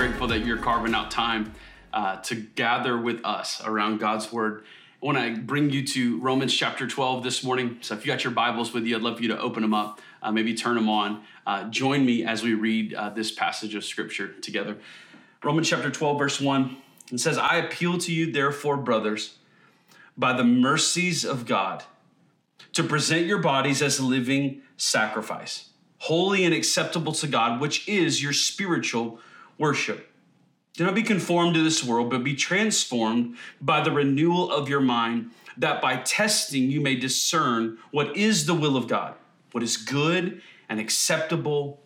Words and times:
grateful 0.00 0.28
that 0.28 0.46
you're 0.46 0.56
carving 0.56 0.94
out 0.94 1.10
time 1.10 1.52
uh, 1.92 2.16
to 2.22 2.34
gather 2.34 2.96
with 2.96 3.22
us 3.22 3.60
around 3.66 4.00
God's 4.00 4.32
word. 4.32 4.64
I 5.02 5.04
want 5.04 5.18
to 5.18 5.42
bring 5.42 5.68
you 5.68 5.86
to 5.88 6.18
Romans 6.20 6.56
chapter 6.56 6.86
12 6.86 7.22
this 7.22 7.44
morning. 7.44 7.76
So 7.82 7.92
if 7.92 8.06
you 8.06 8.10
got 8.10 8.24
your 8.24 8.32
Bibles 8.32 8.72
with 8.72 8.86
you, 8.86 8.96
I'd 8.96 9.02
love 9.02 9.18
for 9.18 9.22
you 9.22 9.28
to 9.28 9.38
open 9.38 9.60
them 9.60 9.74
up, 9.74 10.00
uh, 10.22 10.32
maybe 10.32 10.54
turn 10.54 10.76
them 10.76 10.88
on. 10.88 11.22
Uh, 11.46 11.64
join 11.64 12.06
me 12.06 12.24
as 12.24 12.42
we 12.42 12.54
read 12.54 12.94
uh, 12.94 13.10
this 13.10 13.30
passage 13.30 13.74
of 13.74 13.84
scripture 13.84 14.28
together. 14.28 14.78
Romans 15.44 15.68
chapter 15.68 15.90
12, 15.90 16.18
verse 16.18 16.40
1. 16.40 16.78
It 17.12 17.20
says, 17.20 17.36
I 17.36 17.56
appeal 17.56 17.98
to 17.98 18.10
you, 18.10 18.32
therefore, 18.32 18.78
brothers, 18.78 19.36
by 20.16 20.32
the 20.32 20.44
mercies 20.44 21.26
of 21.26 21.44
God, 21.44 21.84
to 22.72 22.82
present 22.82 23.26
your 23.26 23.42
bodies 23.42 23.82
as 23.82 23.98
a 23.98 24.06
living 24.06 24.62
sacrifice, 24.78 25.68
holy 25.98 26.46
and 26.46 26.54
acceptable 26.54 27.12
to 27.12 27.26
God, 27.26 27.60
which 27.60 27.86
is 27.86 28.22
your 28.22 28.32
spiritual 28.32 29.20
worship. 29.60 30.10
Do 30.72 30.84
not 30.84 30.94
be 30.94 31.02
conformed 31.02 31.54
to 31.54 31.62
this 31.62 31.84
world, 31.84 32.10
but 32.10 32.24
be 32.24 32.34
transformed 32.34 33.36
by 33.60 33.82
the 33.82 33.90
renewal 33.92 34.50
of 34.50 34.68
your 34.68 34.80
mind, 34.80 35.30
that 35.58 35.82
by 35.82 35.98
testing 35.98 36.70
you 36.70 36.80
may 36.80 36.96
discern 36.96 37.76
what 37.90 38.16
is 38.16 38.46
the 38.46 38.54
will 38.54 38.76
of 38.76 38.88
God, 38.88 39.14
what 39.52 39.62
is 39.62 39.76
good 39.76 40.40
and 40.68 40.80
acceptable 40.80 41.80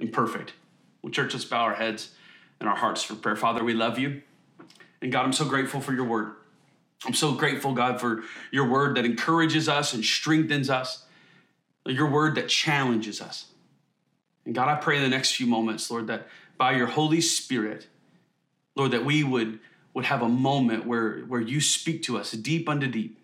and 0.00 0.12
perfect. 0.12 0.54
Well, 1.02 1.12
church, 1.12 1.32
let's 1.32 1.44
bow 1.44 1.62
our 1.62 1.74
heads 1.74 2.10
and 2.58 2.68
our 2.68 2.74
hearts 2.76 3.04
for 3.04 3.14
prayer. 3.14 3.36
Father, 3.36 3.62
we 3.62 3.74
love 3.74 3.98
you. 3.98 4.22
And 5.00 5.12
God, 5.12 5.24
I'm 5.24 5.32
so 5.32 5.44
grateful 5.44 5.80
for 5.80 5.92
your 5.92 6.04
word. 6.04 6.32
I'm 7.04 7.14
so 7.14 7.32
grateful, 7.32 7.72
God, 7.72 8.00
for 8.00 8.22
your 8.50 8.68
word 8.68 8.96
that 8.96 9.04
encourages 9.04 9.68
us 9.68 9.94
and 9.94 10.04
strengthens 10.04 10.70
us, 10.70 11.04
your 11.86 12.10
word 12.10 12.34
that 12.36 12.48
challenges 12.48 13.20
us. 13.20 13.46
And 14.44 14.54
God, 14.54 14.68
I 14.68 14.76
pray 14.76 14.96
in 14.96 15.02
the 15.02 15.08
next 15.08 15.36
few 15.36 15.46
moments, 15.46 15.90
Lord, 15.90 16.08
that 16.08 16.26
by 16.56 16.72
your 16.72 16.86
Holy 16.86 17.20
Spirit, 17.20 17.86
Lord, 18.74 18.92
that 18.92 19.04
we 19.04 19.24
would, 19.24 19.58
would 19.94 20.04
have 20.06 20.22
a 20.22 20.28
moment 20.28 20.86
where, 20.86 21.20
where 21.20 21.40
you 21.40 21.60
speak 21.60 22.02
to 22.04 22.18
us 22.18 22.32
deep 22.32 22.68
unto 22.68 22.86
deep. 22.86 23.18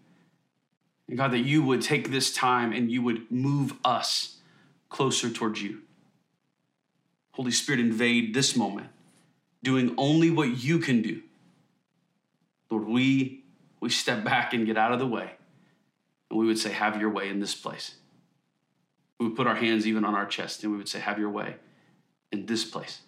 And 1.09 1.17
God, 1.17 1.33
that 1.33 1.41
you 1.41 1.63
would 1.63 1.83
take 1.83 2.11
this 2.11 2.33
time 2.33 2.73
and 2.73 2.91
you 2.91 3.03
would 3.03 3.31
move 3.31 3.75
us 3.85 4.37
closer 4.89 5.31
towards 5.31 5.63
you. 5.63 5.83
Holy 7.33 7.53
Spirit, 7.53 7.81
invade 7.81 8.35
this 8.35 8.57
moment, 8.57 8.89
doing 9.63 9.95
only 9.97 10.31
what 10.31 10.63
you 10.63 10.79
can 10.79 11.03
do. 11.03 11.23
Lord, 12.71 12.87
we, 12.87 13.45
we 13.81 13.91
step 13.91 14.25
back 14.25 14.53
and 14.53 14.67
get 14.67 14.77
out 14.77 14.93
of 14.93 14.99
the 14.99 15.07
way, 15.07 15.31
and 16.29 16.39
we 16.39 16.47
would 16.47 16.59
say, 16.59 16.73
Have 16.73 17.01
your 17.01 17.11
way 17.11 17.29
in 17.29 17.41
this 17.41 17.55
place. 17.55 17.95
We 19.19 19.27
would 19.27 19.37
put 19.37 19.47
our 19.47 19.55
hands 19.55 19.87
even 19.87 20.05
on 20.05 20.15
our 20.15 20.27
chest 20.27 20.63
and 20.63 20.73
we 20.73 20.79
would 20.79 20.89
say, 20.89 20.99
Have 20.99 21.19
your 21.19 21.31
way 21.31 21.57
in 22.33 22.47
this 22.47 22.65
place. 22.65 23.01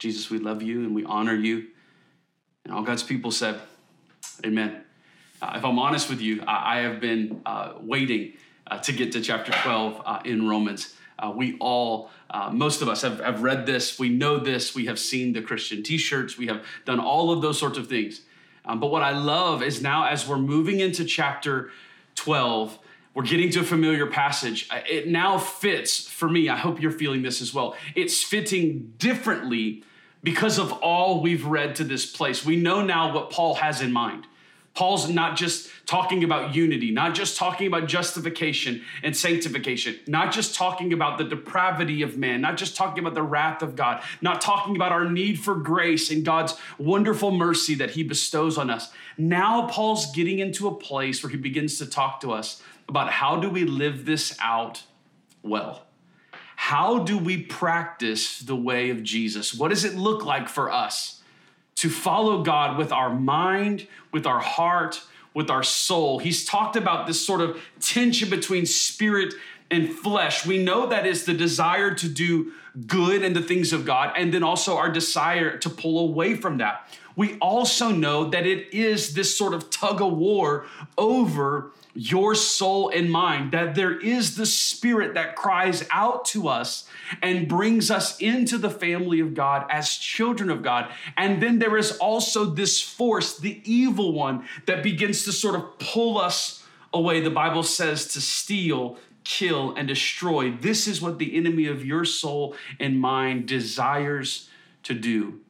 Jesus, 0.00 0.30
we 0.30 0.38
love 0.38 0.62
you 0.62 0.80
and 0.80 0.94
we 0.94 1.04
honor 1.04 1.34
you. 1.34 1.66
And 2.64 2.72
all 2.72 2.82
God's 2.82 3.02
people 3.02 3.30
said, 3.30 3.60
Amen. 4.44 4.82
Uh, 5.42 5.52
if 5.56 5.64
I'm 5.64 5.78
honest 5.78 6.08
with 6.08 6.22
you, 6.22 6.42
I, 6.46 6.78
I 6.78 6.80
have 6.80 7.00
been 7.00 7.42
uh, 7.44 7.74
waiting 7.80 8.32
uh, 8.66 8.78
to 8.78 8.92
get 8.92 9.12
to 9.12 9.20
chapter 9.20 9.52
12 9.52 10.02
uh, 10.04 10.20
in 10.24 10.48
Romans. 10.48 10.94
Uh, 11.18 11.32
we 11.36 11.58
all, 11.58 12.10
uh, 12.30 12.50
most 12.50 12.80
of 12.80 12.88
us 12.88 13.02
have, 13.02 13.20
have 13.20 13.42
read 13.42 13.66
this, 13.66 13.98
we 13.98 14.08
know 14.08 14.38
this, 14.38 14.74
we 14.74 14.86
have 14.86 14.98
seen 14.98 15.34
the 15.34 15.42
Christian 15.42 15.82
t 15.82 15.98
shirts, 15.98 16.38
we 16.38 16.46
have 16.46 16.64
done 16.86 16.98
all 16.98 17.30
of 17.30 17.42
those 17.42 17.58
sorts 17.58 17.76
of 17.76 17.86
things. 17.86 18.22
Um, 18.64 18.80
but 18.80 18.90
what 18.90 19.02
I 19.02 19.10
love 19.10 19.62
is 19.62 19.82
now, 19.82 20.06
as 20.06 20.26
we're 20.26 20.38
moving 20.38 20.80
into 20.80 21.04
chapter 21.04 21.70
12, 22.14 22.78
we're 23.14 23.24
getting 23.24 23.50
to 23.50 23.60
a 23.60 23.64
familiar 23.64 24.06
passage. 24.06 24.68
Uh, 24.70 24.80
it 24.88 25.08
now 25.08 25.38
fits 25.38 26.08
for 26.08 26.28
me. 26.28 26.48
I 26.48 26.56
hope 26.56 26.80
you're 26.80 26.92
feeling 26.92 27.22
this 27.22 27.40
as 27.40 27.52
well. 27.52 27.76
It's 27.96 28.22
fitting 28.22 28.94
differently 28.98 29.82
because 30.22 30.58
of 30.58 30.72
all 30.72 31.20
we've 31.20 31.46
read 31.46 31.74
to 31.76 31.84
this 31.84 32.06
place. 32.06 32.44
We 32.44 32.56
know 32.56 32.82
now 32.82 33.12
what 33.12 33.30
Paul 33.30 33.54
has 33.56 33.80
in 33.80 33.92
mind. 33.92 34.26
Paul's 34.72 35.10
not 35.10 35.36
just 35.36 35.68
talking 35.84 36.22
about 36.22 36.54
unity, 36.54 36.92
not 36.92 37.14
just 37.14 37.36
talking 37.36 37.66
about 37.66 37.88
justification 37.88 38.82
and 39.02 39.16
sanctification, 39.16 39.98
not 40.06 40.32
just 40.32 40.54
talking 40.54 40.92
about 40.92 41.18
the 41.18 41.24
depravity 41.24 42.02
of 42.02 42.16
man, 42.16 42.40
not 42.40 42.56
just 42.56 42.76
talking 42.76 43.00
about 43.00 43.14
the 43.14 43.22
wrath 43.22 43.62
of 43.62 43.74
God, 43.74 44.02
not 44.20 44.40
talking 44.40 44.76
about 44.76 44.92
our 44.92 45.10
need 45.10 45.40
for 45.40 45.56
grace 45.56 46.10
and 46.10 46.24
God's 46.24 46.54
wonderful 46.78 47.32
mercy 47.32 47.74
that 47.74 47.90
he 47.90 48.04
bestows 48.04 48.56
on 48.56 48.70
us. 48.70 48.92
Now, 49.18 49.66
Paul's 49.66 50.12
getting 50.12 50.38
into 50.38 50.68
a 50.68 50.74
place 50.74 51.22
where 51.22 51.30
he 51.30 51.36
begins 51.36 51.76
to 51.78 51.86
talk 51.86 52.20
to 52.20 52.32
us 52.32 52.62
about 52.90 53.10
how 53.10 53.36
do 53.36 53.48
we 53.48 53.64
live 53.64 54.04
this 54.04 54.36
out 54.40 54.82
well. 55.42 55.86
How 56.56 56.98
do 56.98 57.16
we 57.16 57.40
practice 57.42 58.40
the 58.40 58.56
way 58.56 58.90
of 58.90 59.02
Jesus? 59.02 59.54
What 59.54 59.68
does 59.68 59.84
it 59.84 59.94
look 59.94 60.24
like 60.24 60.48
for 60.48 60.70
us 60.70 61.22
to 61.76 61.88
follow 61.88 62.42
God 62.42 62.76
with 62.76 62.92
our 62.92 63.14
mind, 63.14 63.86
with 64.12 64.26
our 64.26 64.40
heart, 64.40 65.00
with 65.32 65.48
our 65.48 65.62
soul? 65.62 66.18
He's 66.18 66.44
talked 66.44 66.76
about 66.76 67.06
this 67.06 67.24
sort 67.24 67.40
of 67.40 67.58
tension 67.80 68.28
between 68.28 68.66
spirit 68.66 69.32
and 69.70 69.88
flesh. 69.88 70.44
We 70.44 70.62
know 70.62 70.86
that 70.88 71.06
is 71.06 71.24
the 71.24 71.32
desire 71.32 71.94
to 71.94 72.08
do 72.08 72.52
good 72.86 73.22
and 73.22 73.34
the 73.34 73.42
things 73.42 73.72
of 73.72 73.86
God, 73.86 74.12
and 74.16 74.34
then 74.34 74.42
also 74.42 74.76
our 74.76 74.90
desire 74.90 75.56
to 75.58 75.70
pull 75.70 76.00
away 76.00 76.34
from 76.34 76.58
that. 76.58 76.88
We 77.16 77.38
also 77.38 77.90
know 77.90 78.30
that 78.30 78.46
it 78.46 78.74
is 78.74 79.14
this 79.14 79.36
sort 79.36 79.54
of 79.54 79.70
tug 79.70 80.02
of 80.02 80.12
war 80.12 80.66
over 80.98 81.72
your 81.94 82.34
soul 82.34 82.88
and 82.90 83.10
mind, 83.10 83.52
that 83.52 83.74
there 83.74 83.98
is 83.98 84.36
the 84.36 84.46
spirit 84.46 85.14
that 85.14 85.36
cries 85.36 85.84
out 85.90 86.24
to 86.26 86.48
us 86.48 86.86
and 87.22 87.48
brings 87.48 87.90
us 87.90 88.18
into 88.20 88.58
the 88.58 88.70
family 88.70 89.20
of 89.20 89.34
God 89.34 89.66
as 89.70 89.96
children 89.96 90.50
of 90.50 90.62
God. 90.62 90.90
And 91.16 91.42
then 91.42 91.58
there 91.58 91.76
is 91.76 91.96
also 91.98 92.44
this 92.44 92.80
force, 92.80 93.38
the 93.38 93.60
evil 93.64 94.12
one, 94.12 94.46
that 94.66 94.82
begins 94.82 95.24
to 95.24 95.32
sort 95.32 95.54
of 95.54 95.78
pull 95.78 96.18
us 96.18 96.62
away. 96.92 97.20
The 97.20 97.30
Bible 97.30 97.62
says 97.62 98.06
to 98.08 98.20
steal, 98.20 98.98
kill, 99.24 99.74
and 99.74 99.88
destroy. 99.88 100.52
This 100.52 100.86
is 100.86 101.02
what 101.02 101.18
the 101.18 101.36
enemy 101.36 101.66
of 101.66 101.84
your 101.84 102.04
soul 102.04 102.54
and 102.78 103.00
mind 103.00 103.46
desires 103.46 104.48
to 104.84 104.94
do. 104.94 105.40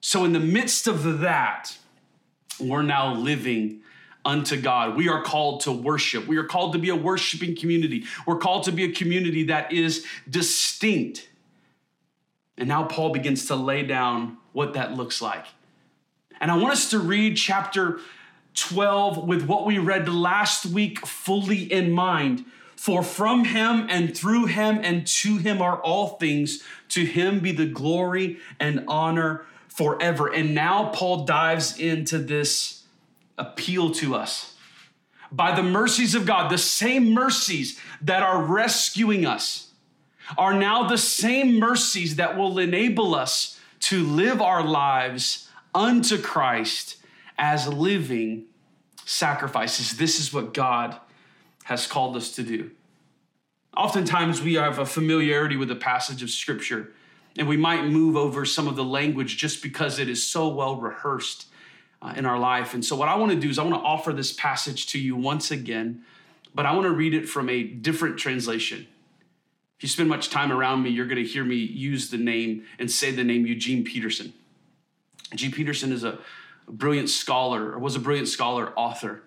So, 0.00 0.24
in 0.24 0.32
the 0.32 0.40
midst 0.40 0.86
of 0.86 1.20
that, 1.20 1.76
we're 2.60 2.82
now 2.82 3.14
living 3.14 3.82
unto 4.26 4.60
God. 4.60 4.96
We 4.96 5.08
are 5.08 5.22
called 5.22 5.60
to 5.62 5.72
worship. 5.72 6.26
We 6.26 6.36
are 6.36 6.44
called 6.44 6.72
to 6.72 6.78
be 6.78 6.90
a 6.90 6.96
worshiping 6.96 7.56
community. 7.56 8.04
We're 8.26 8.38
called 8.38 8.64
to 8.64 8.72
be 8.72 8.84
a 8.84 8.92
community 8.92 9.44
that 9.44 9.72
is 9.72 10.04
distinct. 10.28 11.28
And 12.58 12.68
now 12.68 12.84
Paul 12.84 13.10
begins 13.10 13.46
to 13.46 13.56
lay 13.56 13.84
down 13.84 14.38
what 14.52 14.74
that 14.74 14.94
looks 14.94 15.22
like. 15.22 15.46
And 16.40 16.50
I 16.50 16.56
want 16.56 16.72
us 16.72 16.90
to 16.90 16.98
read 16.98 17.36
chapter 17.36 18.00
12 18.54 19.26
with 19.26 19.46
what 19.46 19.64
we 19.64 19.78
read 19.78 20.08
last 20.08 20.66
week 20.66 21.06
fully 21.06 21.62
in 21.72 21.92
mind. 21.92 22.44
For 22.74 23.02
from 23.02 23.44
him 23.44 23.86
and 23.88 24.14
through 24.14 24.46
him 24.46 24.80
and 24.82 25.06
to 25.06 25.36
him 25.38 25.62
are 25.62 25.80
all 25.80 26.08
things. 26.18 26.62
To 26.90 27.04
him 27.04 27.40
be 27.40 27.52
the 27.52 27.66
glory 27.66 28.38
and 28.58 28.84
honor 28.88 29.46
forever. 29.68 30.26
And 30.32 30.54
now 30.54 30.90
Paul 30.90 31.24
dives 31.24 31.78
into 31.78 32.18
this 32.18 32.75
appeal 33.38 33.90
to 33.92 34.14
us. 34.14 34.54
By 35.30 35.54
the 35.54 35.62
mercies 35.62 36.14
of 36.14 36.26
God, 36.26 36.50
the 36.50 36.58
same 36.58 37.12
mercies 37.12 37.80
that 38.00 38.22
are 38.22 38.42
rescuing 38.42 39.26
us 39.26 39.72
are 40.36 40.54
now 40.54 40.88
the 40.88 40.98
same 40.98 41.58
mercies 41.58 42.16
that 42.16 42.36
will 42.36 42.58
enable 42.58 43.14
us 43.14 43.58
to 43.80 44.04
live 44.04 44.40
our 44.40 44.62
lives 44.62 45.48
unto 45.74 46.20
Christ 46.20 46.96
as 47.38 47.68
living 47.68 48.46
sacrifices. 49.04 49.98
This 49.98 50.18
is 50.18 50.32
what 50.32 50.54
God 50.54 50.98
has 51.64 51.86
called 51.86 52.16
us 52.16 52.32
to 52.32 52.42
do. 52.42 52.70
Oftentimes, 53.76 54.40
we 54.40 54.54
have 54.54 54.78
a 54.78 54.86
familiarity 54.86 55.56
with 55.56 55.70
a 55.70 55.76
passage 55.76 56.22
of 56.22 56.30
Scripture, 56.30 56.92
and 57.36 57.46
we 57.46 57.56
might 57.56 57.84
move 57.84 58.16
over 58.16 58.44
some 58.46 58.66
of 58.66 58.74
the 58.74 58.84
language 58.84 59.36
just 59.36 59.62
because 59.62 59.98
it 59.98 60.08
is 60.08 60.24
so 60.24 60.48
well 60.48 60.76
rehearsed 60.76 61.46
uh, 62.06 62.12
in 62.16 62.26
our 62.26 62.38
life. 62.38 62.74
And 62.74 62.84
so, 62.84 62.94
what 62.96 63.08
I 63.08 63.16
want 63.16 63.32
to 63.32 63.38
do 63.38 63.48
is, 63.48 63.58
I 63.58 63.62
want 63.62 63.74
to 63.74 63.80
offer 63.80 64.12
this 64.12 64.32
passage 64.32 64.86
to 64.88 64.98
you 64.98 65.16
once 65.16 65.50
again, 65.50 66.02
but 66.54 66.66
I 66.66 66.72
want 66.72 66.84
to 66.84 66.92
read 66.92 67.14
it 67.14 67.28
from 67.28 67.48
a 67.48 67.62
different 67.62 68.18
translation. 68.18 68.86
If 69.76 69.82
you 69.82 69.88
spend 69.88 70.08
much 70.08 70.30
time 70.30 70.52
around 70.52 70.82
me, 70.82 70.90
you're 70.90 71.06
going 71.06 71.22
to 71.22 71.28
hear 71.28 71.44
me 71.44 71.56
use 71.56 72.10
the 72.10 72.16
name 72.16 72.64
and 72.78 72.90
say 72.90 73.10
the 73.10 73.24
name 73.24 73.46
Eugene 73.46 73.84
Peterson. 73.84 74.32
Eugene 75.32 75.52
Peterson 75.52 75.92
is 75.92 76.04
a, 76.04 76.18
a 76.68 76.72
brilliant 76.72 77.10
scholar, 77.10 77.72
or 77.72 77.78
was 77.78 77.96
a 77.96 78.00
brilliant 78.00 78.28
scholar, 78.28 78.72
author. 78.76 79.22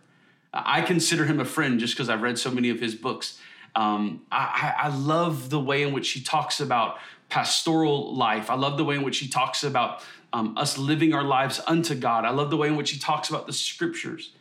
I 0.53 0.81
consider 0.81 1.25
him 1.25 1.39
a 1.39 1.45
friend 1.45 1.79
just 1.79 1.93
because 1.93 2.09
I've 2.09 2.21
read 2.21 2.39
so 2.39 2.49
many 2.49 2.69
of 2.69 2.79
his 2.79 2.95
books. 2.95 3.39
Um, 3.75 4.23
I, 4.31 4.73
I, 4.83 4.87
love 4.87 5.51
the 5.51 5.59
way 5.59 5.83
in 5.83 5.93
which 5.93 6.09
he 6.09 6.21
talks 6.21 6.59
about 6.59 6.97
pastoral 7.29 8.15
life. 8.15 8.49
I 8.49 8.55
love 8.55 8.77
the 8.77 8.83
way 8.83 8.95
in 8.95 9.03
which 9.03 9.19
he 9.19 9.27
talks 9.27 9.63
about 9.63 10.03
um, 10.33 10.57
us 10.57 10.77
living 10.77 11.13
our 11.13 11.23
lives 11.23 11.59
unto 11.67 11.95
God. 11.95 12.25
I 12.25 12.29
love 12.31 12.49
the 12.49 12.57
way 12.57 12.67
in 12.67 12.75
which 12.75 12.91
he 12.91 12.99
talks 12.99 13.29
about 13.29 13.47
the 13.47 13.53
scriptures. 13.53 14.31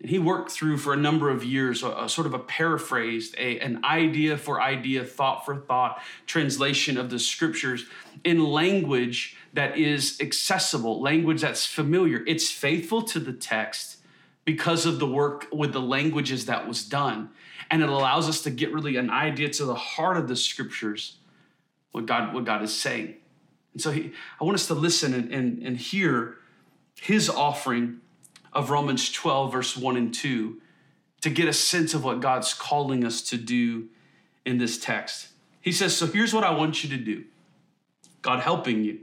And 0.00 0.10
he 0.10 0.18
worked 0.18 0.50
through 0.50 0.78
for 0.78 0.92
a 0.92 0.96
number 0.96 1.30
of 1.30 1.44
years 1.44 1.82
a, 1.82 1.90
a 1.90 2.08
sort 2.08 2.26
of 2.26 2.34
a 2.34 2.38
paraphrased, 2.38 3.34
a, 3.38 3.58
an 3.60 3.84
idea 3.84 4.36
for 4.36 4.60
idea, 4.60 5.04
thought 5.04 5.44
for 5.44 5.56
thought 5.56 6.02
translation 6.26 6.98
of 6.98 7.10
the 7.10 7.18
scriptures 7.18 7.86
in 8.24 8.44
language 8.44 9.36
that 9.52 9.78
is 9.78 10.20
accessible, 10.20 11.00
language 11.00 11.40
that's 11.40 11.64
familiar. 11.64 12.22
It's 12.26 12.50
faithful 12.50 13.02
to 13.02 13.20
the 13.20 13.32
text 13.32 13.98
because 14.44 14.86
of 14.86 14.98
the 14.98 15.06
work 15.06 15.46
with 15.52 15.72
the 15.72 15.80
languages 15.80 16.46
that 16.46 16.68
was 16.68 16.84
done. 16.84 17.30
And 17.70 17.82
it 17.82 17.88
allows 17.88 18.28
us 18.28 18.42
to 18.42 18.50
get 18.50 18.72
really 18.72 18.96
an 18.96 19.10
idea 19.10 19.48
to 19.48 19.64
the 19.64 19.74
heart 19.74 20.16
of 20.16 20.28
the 20.28 20.36
scriptures, 20.36 21.16
what 21.90 22.06
God, 22.06 22.32
what 22.32 22.44
God 22.44 22.62
is 22.62 22.74
saying. 22.74 23.16
And 23.76 23.82
so 23.82 23.90
he, 23.90 24.10
I 24.40 24.44
want 24.44 24.54
us 24.54 24.68
to 24.68 24.74
listen 24.74 25.12
and, 25.12 25.30
and, 25.30 25.62
and 25.62 25.76
hear 25.76 26.38
his 26.98 27.28
offering 27.28 27.98
of 28.54 28.70
Romans 28.70 29.12
12, 29.12 29.52
verse 29.52 29.76
1 29.76 29.98
and 29.98 30.14
2, 30.14 30.58
to 31.20 31.28
get 31.28 31.46
a 31.46 31.52
sense 31.52 31.92
of 31.92 32.02
what 32.02 32.20
God's 32.20 32.54
calling 32.54 33.04
us 33.04 33.20
to 33.20 33.36
do 33.36 33.88
in 34.46 34.56
this 34.56 34.78
text. 34.78 35.28
He 35.60 35.72
says, 35.72 35.94
So 35.94 36.06
here's 36.06 36.32
what 36.32 36.42
I 36.42 36.52
want 36.52 36.84
you 36.84 36.88
to 36.88 36.96
do 36.96 37.24
God 38.22 38.40
helping 38.40 38.82
you. 38.82 39.00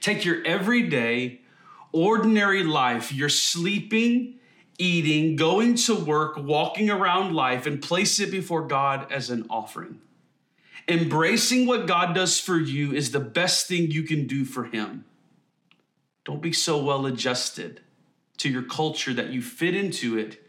Take 0.00 0.24
your 0.24 0.40
everyday, 0.44 1.40
ordinary 1.90 2.62
life, 2.62 3.12
your 3.12 3.28
sleeping, 3.28 4.38
eating, 4.78 5.34
going 5.34 5.74
to 5.74 5.96
work, 5.96 6.36
walking 6.36 6.90
around 6.90 7.34
life, 7.34 7.66
and 7.66 7.82
place 7.82 8.20
it 8.20 8.30
before 8.30 8.62
God 8.68 9.10
as 9.10 9.30
an 9.30 9.46
offering. 9.50 10.00
Embracing 10.88 11.66
what 11.66 11.86
God 11.86 12.14
does 12.14 12.38
for 12.38 12.58
you 12.58 12.92
is 12.92 13.10
the 13.12 13.20
best 13.20 13.68
thing 13.68 13.90
you 13.90 14.02
can 14.02 14.26
do 14.26 14.44
for 14.44 14.64
Him. 14.64 15.04
Don't 16.24 16.42
be 16.42 16.52
so 16.52 16.82
well 16.82 17.06
adjusted 17.06 17.80
to 18.38 18.48
your 18.48 18.62
culture 18.62 19.14
that 19.14 19.30
you 19.30 19.42
fit 19.42 19.74
into 19.74 20.18
it 20.18 20.44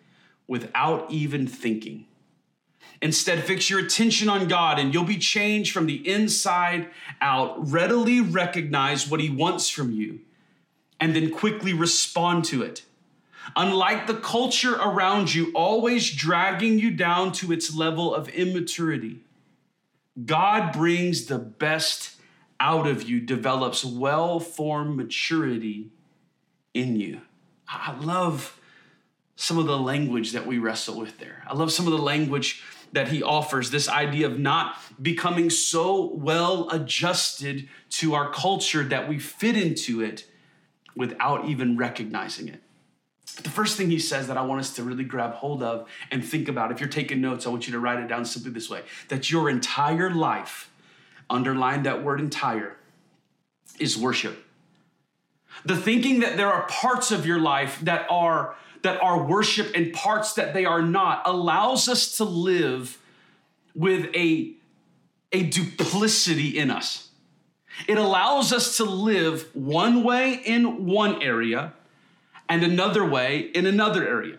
without 0.47 1.09
even 1.12 1.47
thinking. 1.47 2.07
Instead, 3.01 3.44
fix 3.44 3.69
your 3.69 3.80
attention 3.80 4.30
on 4.30 4.47
God 4.47 4.80
and 4.80 4.94
you'll 4.94 5.03
be 5.03 5.18
changed 5.18 5.74
from 5.74 5.88
the 5.88 6.07
inside 6.07 6.89
out. 7.21 7.69
Readily 7.71 8.21
recognize 8.21 9.09
what 9.09 9.19
He 9.19 9.30
wants 9.30 9.69
from 9.69 9.91
you 9.91 10.21
and 11.00 11.15
then 11.15 11.30
quickly 11.30 11.74
respond 11.74 12.45
to 12.45 12.62
it. 12.62 12.83
Unlike 13.56 14.07
the 14.07 14.15
culture 14.15 14.75
around 14.75 15.33
you, 15.33 15.51
always 15.53 16.09
dragging 16.09 16.80
you 16.80 16.91
down 16.91 17.33
to 17.33 17.51
its 17.51 17.75
level 17.75 18.15
of 18.15 18.30
immaturity, 18.30 19.19
God 20.25 20.74
brings 20.74 21.25
the 21.25 21.39
best 21.39 22.18
out 22.60 22.88
of 22.88 23.04
you, 23.04 23.19
develops 23.19 23.83
well 23.83 24.39
formed 24.39 24.95
maturity 24.95 25.89
in 26.74 26.95
you. 26.95 27.21
I 27.68 27.98
love 28.00 28.60
some 29.36 29.57
of 29.57 29.65
the 29.65 29.77
language 29.77 30.31
that 30.33 30.45
we 30.45 30.60
wrestle 30.60 31.00
with 31.00 31.18
there. 31.19 31.44
I 31.48 31.56
love 31.56 31.71
some 31.71 31.88
of 31.88 31.92
the 31.92 31.98
language 31.98 32.63
that 32.94 33.07
he 33.07 33.24
offers 33.24 33.71
this 33.71 33.89
idea 33.89 34.27
of 34.27 34.39
not 34.39 34.77
becoming 35.01 35.50
so 35.50 36.13
well 36.13 36.69
adjusted 36.69 37.68
to 37.89 38.13
our 38.13 38.31
culture 38.31 38.83
that 38.83 39.09
we 39.09 39.18
fit 39.18 39.57
into 39.57 40.01
it 40.01 40.25
without 40.95 41.45
even 41.45 41.75
recognizing 41.75 42.48
it. 42.48 42.62
The 43.41 43.50
first 43.50 43.77
thing 43.77 43.89
he 43.89 44.00
says 44.00 44.27
that 44.27 44.38
I 44.38 44.44
want 44.44 44.62
us 44.62 44.74
to 44.75 44.83
really 44.83 45.03
grab 45.03 45.33
hold 45.33 45.63
of 45.63 45.89
and 46.12 46.24
think 46.24 46.47
about, 46.47 46.71
if 46.71 46.80
you're 46.80 46.89
taking 46.89 47.19
notes, 47.19 47.47
I 47.47 47.50
want 47.50 47.68
you 47.68 47.74
to 47.74 47.80
write 47.80 48.00
it 48.00 48.07
down 48.07 48.25
simply 48.25 48.51
this 48.51 48.69
way 48.69 48.83
that 49.09 49.31
your 49.31 49.50
entire 49.50 50.12
life, 50.12 50.71
underline 51.30 51.83
that 51.83 52.03
word 52.03 52.19
entire, 52.19 52.77
is 53.80 53.97
worship. 53.97 54.45
The 55.65 55.75
thinking 55.75 56.19
that 56.19 56.38
there 56.38 56.51
are 56.51 56.68
parts 56.68 57.12
of 57.12 57.25
your 57.25 57.39
life 57.39 57.80
that 57.81 58.06
are 58.09 58.56
that 58.83 59.01
are 59.01 59.24
worship 59.24 59.71
and 59.75 59.94
parts 59.94 60.33
that 60.33 60.53
they 60.53 60.65
are 60.65 60.81
not 60.81 61.24
allows 61.25 61.88
us 61.88 62.18
to 62.18 62.25
live 62.25 63.00
with 63.74 64.13
a, 64.13 64.53
a 65.31 65.44
duplicity 65.44 66.57
in 66.59 66.69
us. 66.69 67.09
It 67.88 67.97
allows 67.97 68.51
us 68.51 68.77
to 68.77 68.83
live 68.83 69.47
one 69.53 70.03
way 70.03 70.33
in 70.33 70.85
one 70.85 71.24
area 71.24 71.74
and 72.50 72.63
another 72.63 73.06
way 73.06 73.40
in 73.40 73.66
another 73.66 74.07
area. 74.07 74.38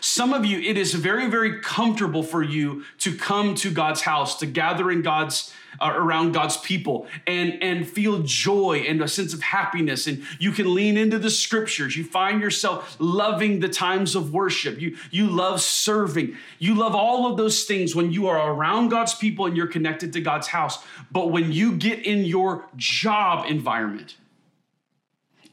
Some 0.00 0.32
of 0.32 0.44
you, 0.44 0.60
it 0.60 0.76
is 0.76 0.94
very, 0.94 1.28
very 1.28 1.60
comfortable 1.60 2.22
for 2.22 2.42
you 2.42 2.84
to 2.98 3.16
come 3.16 3.54
to 3.56 3.70
God's 3.70 4.00
house, 4.00 4.38
to 4.38 4.46
gather 4.46 4.90
in 4.90 5.02
God's 5.02 5.52
uh, 5.80 5.92
around 5.94 6.32
God's 6.32 6.56
people 6.56 7.06
and, 7.26 7.60
and 7.62 7.88
feel 7.88 8.22
joy 8.22 8.84
and 8.86 9.02
a 9.02 9.08
sense 9.08 9.34
of 9.34 9.42
happiness. 9.42 10.06
And 10.06 10.22
you 10.38 10.52
can 10.52 10.72
lean 10.72 10.96
into 10.96 11.18
the 11.18 11.30
scriptures. 11.30 11.96
You 11.96 12.04
find 12.04 12.40
yourself 12.40 12.96
loving 12.98 13.60
the 13.60 13.68
times 13.68 14.14
of 14.14 14.32
worship. 14.32 14.80
You, 14.80 14.96
you 15.10 15.26
love 15.26 15.60
serving. 15.60 16.36
You 16.58 16.74
love 16.74 16.94
all 16.94 17.30
of 17.30 17.36
those 17.36 17.64
things 17.64 17.94
when 17.94 18.12
you 18.12 18.28
are 18.28 18.52
around 18.52 18.88
God's 18.88 19.14
people 19.14 19.46
and 19.46 19.56
you're 19.56 19.66
connected 19.66 20.12
to 20.12 20.20
God's 20.20 20.48
house. 20.48 20.78
But 21.10 21.30
when 21.30 21.52
you 21.52 21.76
get 21.76 22.06
in 22.06 22.24
your 22.24 22.66
job 22.76 23.46
environment, 23.48 24.16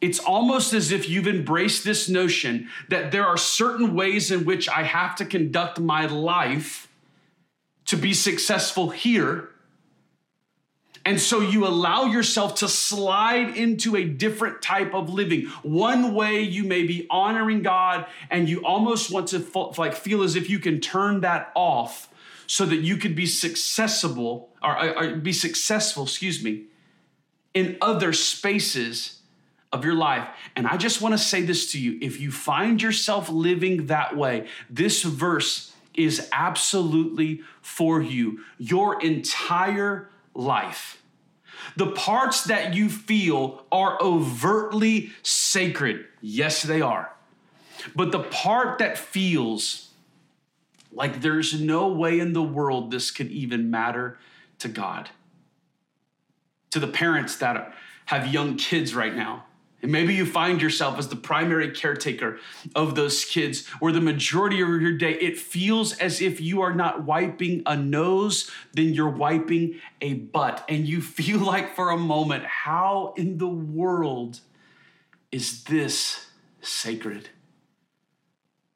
it's 0.01 0.19
almost 0.19 0.73
as 0.73 0.91
if 0.91 1.07
you've 1.07 1.27
embraced 1.27 1.83
this 1.83 2.09
notion 2.09 2.69
that 2.89 3.11
there 3.11 3.25
are 3.25 3.37
certain 3.37 3.93
ways 3.93 4.31
in 4.31 4.45
which 4.45 4.67
I 4.67 4.83
have 4.83 5.15
to 5.17 5.25
conduct 5.25 5.79
my 5.79 6.07
life 6.07 6.87
to 7.85 7.95
be 7.95 8.13
successful 8.13 8.89
here. 8.89 9.49
And 11.05 11.19
so 11.19 11.41
you 11.41 11.65
allow 11.65 12.05
yourself 12.05 12.55
to 12.55 12.67
slide 12.67 13.55
into 13.55 13.95
a 13.95 14.03
different 14.03 14.61
type 14.61 14.93
of 14.93 15.09
living. 15.09 15.45
One 15.63 16.13
way 16.13 16.41
you 16.41 16.63
may 16.63 16.83
be 16.83 17.07
honoring 17.09 17.61
God, 17.61 18.05
and 18.29 18.49
you 18.49 18.63
almost 18.65 19.11
want 19.11 19.27
to 19.29 19.39
like 19.77 19.95
feel 19.95 20.23
as 20.23 20.35
if 20.35 20.49
you 20.49 20.59
can 20.59 20.79
turn 20.79 21.21
that 21.21 21.51
off 21.55 22.09
so 22.47 22.65
that 22.65 22.77
you 22.77 22.97
could 22.97 23.15
be 23.15 23.25
successful 23.25 24.49
or, 24.61 24.97
or 24.97 25.15
be 25.15 25.33
successful, 25.33 26.03
excuse 26.03 26.43
me, 26.43 26.65
in 27.53 27.77
other 27.81 28.13
spaces 28.13 29.20
of 29.71 29.85
your 29.85 29.95
life. 29.95 30.27
And 30.55 30.67
I 30.67 30.77
just 30.77 31.01
want 31.01 31.13
to 31.13 31.17
say 31.17 31.41
this 31.41 31.71
to 31.71 31.79
you 31.79 31.97
if 32.01 32.19
you 32.19 32.31
find 32.31 32.81
yourself 32.81 33.29
living 33.29 33.87
that 33.87 34.15
way, 34.15 34.47
this 34.69 35.03
verse 35.03 35.73
is 35.93 36.29
absolutely 36.31 37.41
for 37.61 38.01
you. 38.01 38.39
Your 38.57 39.01
entire 39.01 40.09
life. 40.33 41.01
The 41.75 41.91
parts 41.91 42.45
that 42.45 42.73
you 42.73 42.89
feel 42.89 43.65
are 43.71 44.01
overtly 44.01 45.11
sacred. 45.21 46.05
Yes, 46.21 46.63
they 46.63 46.81
are. 46.81 47.13
But 47.95 48.11
the 48.11 48.23
part 48.23 48.79
that 48.79 48.97
feels 48.97 49.89
like 50.91 51.21
there's 51.21 51.59
no 51.59 51.87
way 51.87 52.19
in 52.19 52.33
the 52.33 52.43
world 52.43 52.91
this 52.91 53.11
could 53.11 53.31
even 53.31 53.71
matter 53.71 54.17
to 54.59 54.67
God. 54.67 55.09
To 56.71 56.79
the 56.79 56.87
parents 56.87 57.37
that 57.37 57.73
have 58.05 58.33
young 58.33 58.57
kids 58.57 58.93
right 58.93 59.15
now, 59.15 59.45
and 59.81 59.91
maybe 59.91 60.13
you 60.13 60.25
find 60.25 60.61
yourself 60.61 60.99
as 60.99 61.07
the 61.07 61.15
primary 61.15 61.71
caretaker 61.71 62.39
of 62.75 62.95
those 62.95 63.25
kids, 63.25 63.67
where 63.79 63.91
the 63.91 64.01
majority 64.01 64.61
of 64.61 64.69
your 64.69 64.95
day 64.95 65.13
it 65.13 65.37
feels 65.37 65.97
as 65.97 66.21
if 66.21 66.39
you 66.39 66.61
are 66.61 66.73
not 66.73 67.03
wiping 67.03 67.63
a 67.65 67.75
nose, 67.75 68.51
then 68.73 68.93
you're 68.93 69.09
wiping 69.09 69.79
a 69.99 70.13
butt. 70.13 70.63
And 70.69 70.87
you 70.87 71.01
feel 71.01 71.39
like 71.45 71.75
for 71.75 71.89
a 71.89 71.97
moment, 71.97 72.43
how 72.45 73.13
in 73.17 73.37
the 73.37 73.47
world 73.47 74.39
is 75.31 75.63
this 75.63 76.27
sacred? 76.61 77.29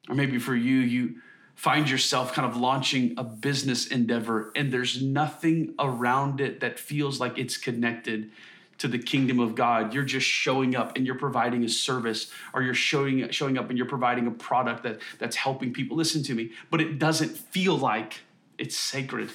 Or 0.08 0.14
maybe 0.14 0.38
for 0.38 0.54
you, 0.54 0.78
you 0.78 1.16
find 1.54 1.88
yourself 1.88 2.32
kind 2.32 2.48
of 2.48 2.56
launching 2.56 3.14
a 3.16 3.24
business 3.24 3.86
endeavor 3.86 4.52
and 4.54 4.70
there's 4.70 5.02
nothing 5.02 5.74
around 5.78 6.38
it 6.40 6.60
that 6.60 6.78
feels 6.78 7.18
like 7.18 7.38
it's 7.38 7.56
connected 7.56 8.30
to 8.78 8.88
the 8.88 8.98
kingdom 8.98 9.38
of 9.38 9.54
God. 9.54 9.94
You're 9.94 10.04
just 10.04 10.26
showing 10.26 10.76
up 10.76 10.96
and 10.96 11.06
you're 11.06 11.18
providing 11.18 11.64
a 11.64 11.68
service 11.68 12.30
or 12.52 12.62
you're 12.62 12.74
showing 12.74 13.28
showing 13.30 13.58
up 13.58 13.68
and 13.68 13.78
you're 13.78 13.86
providing 13.86 14.26
a 14.26 14.30
product 14.30 14.82
that 14.82 15.00
that's 15.18 15.36
helping 15.36 15.72
people 15.72 15.96
listen 15.96 16.22
to 16.24 16.34
me, 16.34 16.52
but 16.70 16.80
it 16.80 16.98
doesn't 16.98 17.30
feel 17.30 17.76
like 17.76 18.20
it's 18.58 18.76
sacred. 18.76 19.30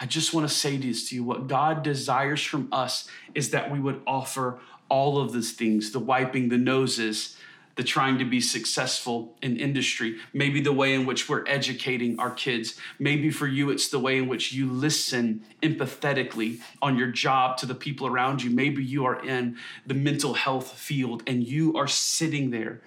I 0.00 0.06
just 0.06 0.32
want 0.32 0.48
to 0.48 0.54
say 0.54 0.76
this 0.78 1.10
to 1.10 1.14
you 1.14 1.24
what 1.24 1.46
God 1.46 1.82
desires 1.82 2.42
from 2.42 2.68
us 2.72 3.08
is 3.34 3.50
that 3.50 3.70
we 3.70 3.78
would 3.78 4.00
offer 4.06 4.58
all 4.88 5.18
of 5.18 5.32
these 5.32 5.52
things, 5.52 5.92
the 5.92 5.98
wiping 5.98 6.48
the 6.48 6.58
noses, 6.58 7.36
the 7.80 7.84
trying 7.84 8.18
to 8.18 8.26
be 8.26 8.42
successful 8.42 9.34
in 9.40 9.56
industry, 9.56 10.18
maybe 10.34 10.60
the 10.60 10.70
way 10.70 10.92
in 10.92 11.06
which 11.06 11.30
we're 11.30 11.46
educating 11.46 12.20
our 12.20 12.30
kids. 12.30 12.78
Maybe 12.98 13.30
for 13.30 13.46
you, 13.46 13.70
it's 13.70 13.88
the 13.88 13.98
way 13.98 14.18
in 14.18 14.28
which 14.28 14.52
you 14.52 14.70
listen 14.70 15.46
empathetically 15.62 16.60
on 16.82 16.98
your 16.98 17.10
job 17.10 17.56
to 17.56 17.64
the 17.64 17.74
people 17.74 18.06
around 18.06 18.42
you. 18.42 18.50
Maybe 18.50 18.84
you 18.84 19.06
are 19.06 19.24
in 19.24 19.56
the 19.86 19.94
mental 19.94 20.34
health 20.34 20.72
field 20.72 21.22
and 21.26 21.42
you 21.42 21.74
are 21.78 21.88
sitting 21.88 22.50
there 22.50 22.82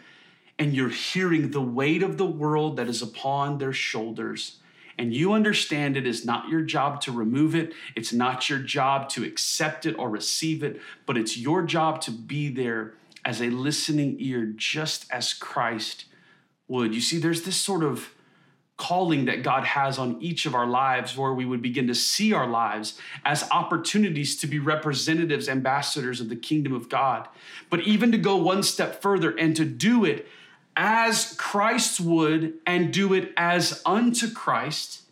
and 0.60 0.76
you're 0.76 0.90
hearing 0.90 1.50
the 1.50 1.60
weight 1.60 2.04
of 2.04 2.20
the 2.20 2.28
world 2.28 2.78
that 2.78 2.88
is 2.88 3.02
upon 3.02 3.58
their 3.58 3.74
shoulders. 3.74 4.60
And 5.00 5.12
you 5.12 5.34
understand 5.34 5.98
it 5.98 6.06
is 6.06 6.24
not 6.24 6.50
your 6.50 6.62
job 6.62 7.02
to 7.02 7.12
remove 7.12 7.56
it. 7.56 7.74
It's 7.96 8.14
not 8.14 8.48
your 8.48 8.60
job 8.60 9.10
to 9.10 9.24
accept 9.24 9.88
it 9.88 9.98
or 9.98 10.08
receive 10.08 10.62
it, 10.62 10.80
but 11.08 11.18
it's 11.18 11.36
your 11.36 11.64
job 11.64 12.00
to 12.02 12.12
be 12.12 12.50
there 12.50 12.94
as 13.25 13.42
a 13.42 13.50
listening 13.50 14.18
ear, 14.20 14.46
just 14.56 15.06
as 15.12 15.34
Christ 15.34 16.06
would. 16.68 16.94
You 16.94 17.01
see, 17.01 17.18
there's 17.18 17.44
this 17.44 17.56
sort 17.56 17.84
of 17.84 18.10
calling 18.75 19.25
that 19.25 19.44
God 19.44 19.63
has 19.63 20.00
on 20.00 20.22
each 20.22 20.46
of 20.46 20.56
our 20.56 20.65
lives, 20.65 21.15
where 21.15 21.34
we 21.34 21.46
would 21.46 21.62
begin 21.62 21.88
to 21.88 21.96
see 21.96 22.34
our 22.34 22.48
lives 22.48 23.00
as 23.24 23.48
opportunities 23.51 24.36
to 24.38 24.48
be 24.48 24.60
representatives, 24.60 25.48
ambassadors 25.48 26.20
of 26.20 26.30
the 26.30 26.36
kingdom 26.36 26.74
of 26.74 26.89
God. 26.89 27.27
But 27.70 27.82
even 27.82 28.12
to 28.12 28.18
go 28.18 28.36
one 28.36 28.63
step 28.63 29.01
further 29.01 29.38
and 29.38 29.56
to 29.56 29.65
do 29.65 30.03
it 30.06 30.27
as 30.75 31.36
Christ 31.38 32.01
would 32.01 32.56
and 32.65 32.92
do 32.92 33.13
it 33.13 33.32
as 33.38 33.82
unto 33.86 34.32
Christ, 34.32 35.03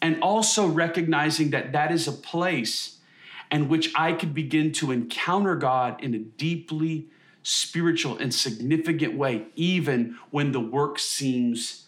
and 0.00 0.20
also 0.22 0.66
recognizing 0.66 1.50
that 1.50 1.72
that 1.72 1.92
is 1.92 2.08
a 2.08 2.12
place 2.12 2.98
in 3.52 3.68
which 3.68 3.92
I 3.94 4.14
could 4.14 4.34
begin 4.34 4.72
to 4.72 4.90
encounter 4.90 5.54
God 5.54 6.02
in 6.02 6.14
a 6.14 6.18
deeply 6.18 7.08
spiritual 7.42 8.16
and 8.16 8.34
significant 8.34 9.14
way, 9.14 9.46
even 9.54 10.16
when 10.30 10.52
the 10.52 10.60
work 10.60 10.98
seems 10.98 11.86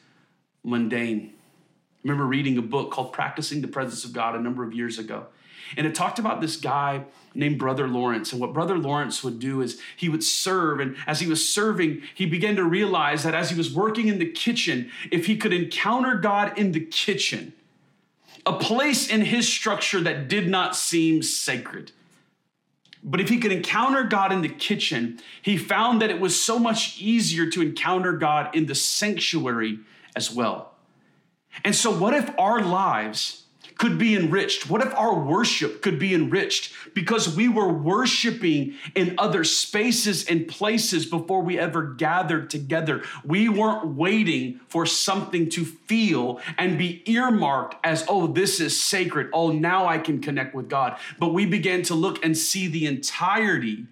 mundane. 0.62 1.32
I 1.34 2.00
remember 2.04 2.26
reading 2.26 2.58
a 2.58 2.62
book 2.62 2.90
called 2.90 3.14
Practicing 3.14 3.62
the 3.62 3.68
Presence 3.68 4.04
of 4.04 4.12
God 4.12 4.34
a 4.34 4.40
number 4.40 4.62
of 4.62 4.74
years 4.74 4.98
ago. 4.98 5.26
And 5.78 5.86
it 5.86 5.94
talked 5.94 6.18
about 6.18 6.42
this 6.42 6.56
guy 6.56 7.04
named 7.34 7.58
Brother 7.58 7.88
Lawrence. 7.88 8.32
And 8.32 8.40
what 8.40 8.52
Brother 8.52 8.76
Lawrence 8.76 9.24
would 9.24 9.38
do 9.38 9.62
is 9.62 9.80
he 9.96 10.10
would 10.10 10.22
serve. 10.22 10.80
And 10.80 10.96
as 11.06 11.20
he 11.20 11.26
was 11.26 11.48
serving, 11.48 12.02
he 12.14 12.26
began 12.26 12.56
to 12.56 12.64
realize 12.64 13.22
that 13.22 13.34
as 13.34 13.48
he 13.48 13.56
was 13.56 13.74
working 13.74 14.08
in 14.08 14.18
the 14.18 14.30
kitchen, 14.30 14.90
if 15.10 15.24
he 15.24 15.36
could 15.38 15.54
encounter 15.54 16.16
God 16.16 16.58
in 16.58 16.72
the 16.72 16.80
kitchen, 16.80 17.54
a 18.46 18.52
place 18.54 19.08
in 19.08 19.22
his 19.22 19.48
structure 19.48 20.00
that 20.00 20.28
did 20.28 20.48
not 20.48 20.76
seem 20.76 21.22
sacred, 21.22 21.92
but 23.02 23.20
if 23.20 23.28
he 23.28 23.38
could 23.38 23.52
encounter 23.52 24.04
God 24.04 24.32
in 24.32 24.42
the 24.42 24.48
kitchen, 24.48 25.20
he 25.42 25.56
found 25.56 26.00
that 26.00 26.10
it 26.10 26.20
was 26.20 26.42
so 26.42 26.58
much 26.58 26.98
easier 26.98 27.48
to 27.50 27.62
encounter 27.62 28.12
God 28.12 28.54
in 28.54 28.66
the 28.66 28.74
sanctuary 28.74 29.78
as 30.16 30.30
well. 30.30 30.72
And 31.64 31.74
so, 31.74 31.96
what 31.96 32.14
if 32.14 32.30
our 32.38 32.62
lives 32.62 33.43
could 33.76 33.98
be 33.98 34.14
enriched? 34.14 34.70
What 34.70 34.80
if 34.80 34.94
our 34.94 35.14
worship 35.14 35.82
could 35.82 35.98
be 35.98 36.14
enriched 36.14 36.72
because 36.94 37.36
we 37.36 37.48
were 37.48 37.72
worshiping 37.72 38.74
in 38.94 39.14
other 39.18 39.44
spaces 39.44 40.24
and 40.26 40.46
places 40.46 41.06
before 41.06 41.42
we 41.42 41.58
ever 41.58 41.82
gathered 41.82 42.50
together? 42.50 43.02
We 43.24 43.48
weren't 43.48 43.94
waiting 43.94 44.60
for 44.68 44.86
something 44.86 45.48
to 45.50 45.64
feel 45.64 46.40
and 46.58 46.78
be 46.78 47.02
earmarked 47.10 47.76
as, 47.84 48.04
oh, 48.08 48.26
this 48.26 48.60
is 48.60 48.80
sacred. 48.80 49.30
Oh, 49.32 49.50
now 49.50 49.86
I 49.86 49.98
can 49.98 50.20
connect 50.20 50.54
with 50.54 50.68
God. 50.68 50.96
But 51.18 51.32
we 51.32 51.46
began 51.46 51.82
to 51.84 51.94
look 51.94 52.24
and 52.24 52.36
see 52.36 52.68
the 52.68 52.86
entirety 52.86 53.86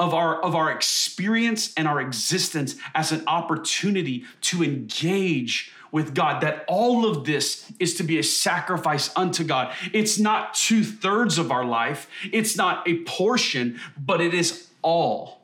of 0.00 0.14
our 0.14 0.42
of 0.42 0.56
our 0.56 0.72
experience 0.72 1.72
and 1.76 1.86
our 1.86 2.00
existence 2.00 2.74
as 2.94 3.12
an 3.12 3.22
opportunity 3.28 4.24
to 4.40 4.64
engage 4.64 5.72
with 5.92 6.14
God, 6.14 6.40
that 6.42 6.64
all 6.68 7.04
of 7.04 7.24
this 7.24 7.70
is 7.78 7.94
to 7.96 8.02
be 8.02 8.18
a 8.18 8.22
sacrifice 8.22 9.10
unto 9.16 9.44
God. 9.44 9.74
It's 9.92 10.18
not 10.18 10.54
two 10.54 10.84
thirds 10.84 11.36
of 11.38 11.50
our 11.50 11.64
life, 11.64 12.08
it's 12.32 12.56
not 12.56 12.88
a 12.88 13.02
portion, 13.04 13.78
but 13.98 14.20
it 14.20 14.34
is 14.34 14.68
all. 14.82 15.40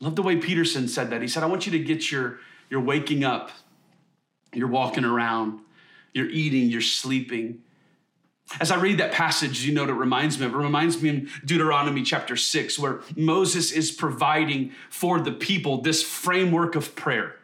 Love 0.00 0.16
the 0.16 0.22
way 0.22 0.36
Peterson 0.36 0.88
said 0.88 1.10
that. 1.10 1.22
He 1.22 1.28
said, 1.28 1.44
I 1.44 1.46
want 1.46 1.64
you 1.64 1.72
to 1.72 1.78
get 1.78 2.10
your, 2.10 2.40
your 2.68 2.80
waking 2.80 3.22
up, 3.22 3.50
you're 4.52 4.66
walking 4.66 5.04
around, 5.04 5.60
you're 6.12 6.28
eating, 6.28 6.68
you're 6.68 6.80
sleeping. 6.80 7.62
As 8.60 8.70
I 8.70 8.76
read 8.76 8.98
that 8.98 9.12
passage, 9.12 9.64
you 9.64 9.72
know 9.72 9.82
what 9.82 9.90
it 9.90 9.94
reminds 9.94 10.38
me 10.38 10.46
of? 10.46 10.54
It 10.54 10.58
reminds 10.58 11.00
me 11.02 11.08
in 11.08 11.28
Deuteronomy 11.44 12.02
chapter 12.02 12.36
6, 12.36 12.78
where 12.78 13.00
Moses 13.16 13.72
is 13.72 13.90
providing 13.90 14.72
for 14.90 15.20
the 15.20 15.32
people 15.32 15.80
this 15.80 16.02
framework 16.02 16.74
of 16.74 16.94
prayer. 16.94 17.36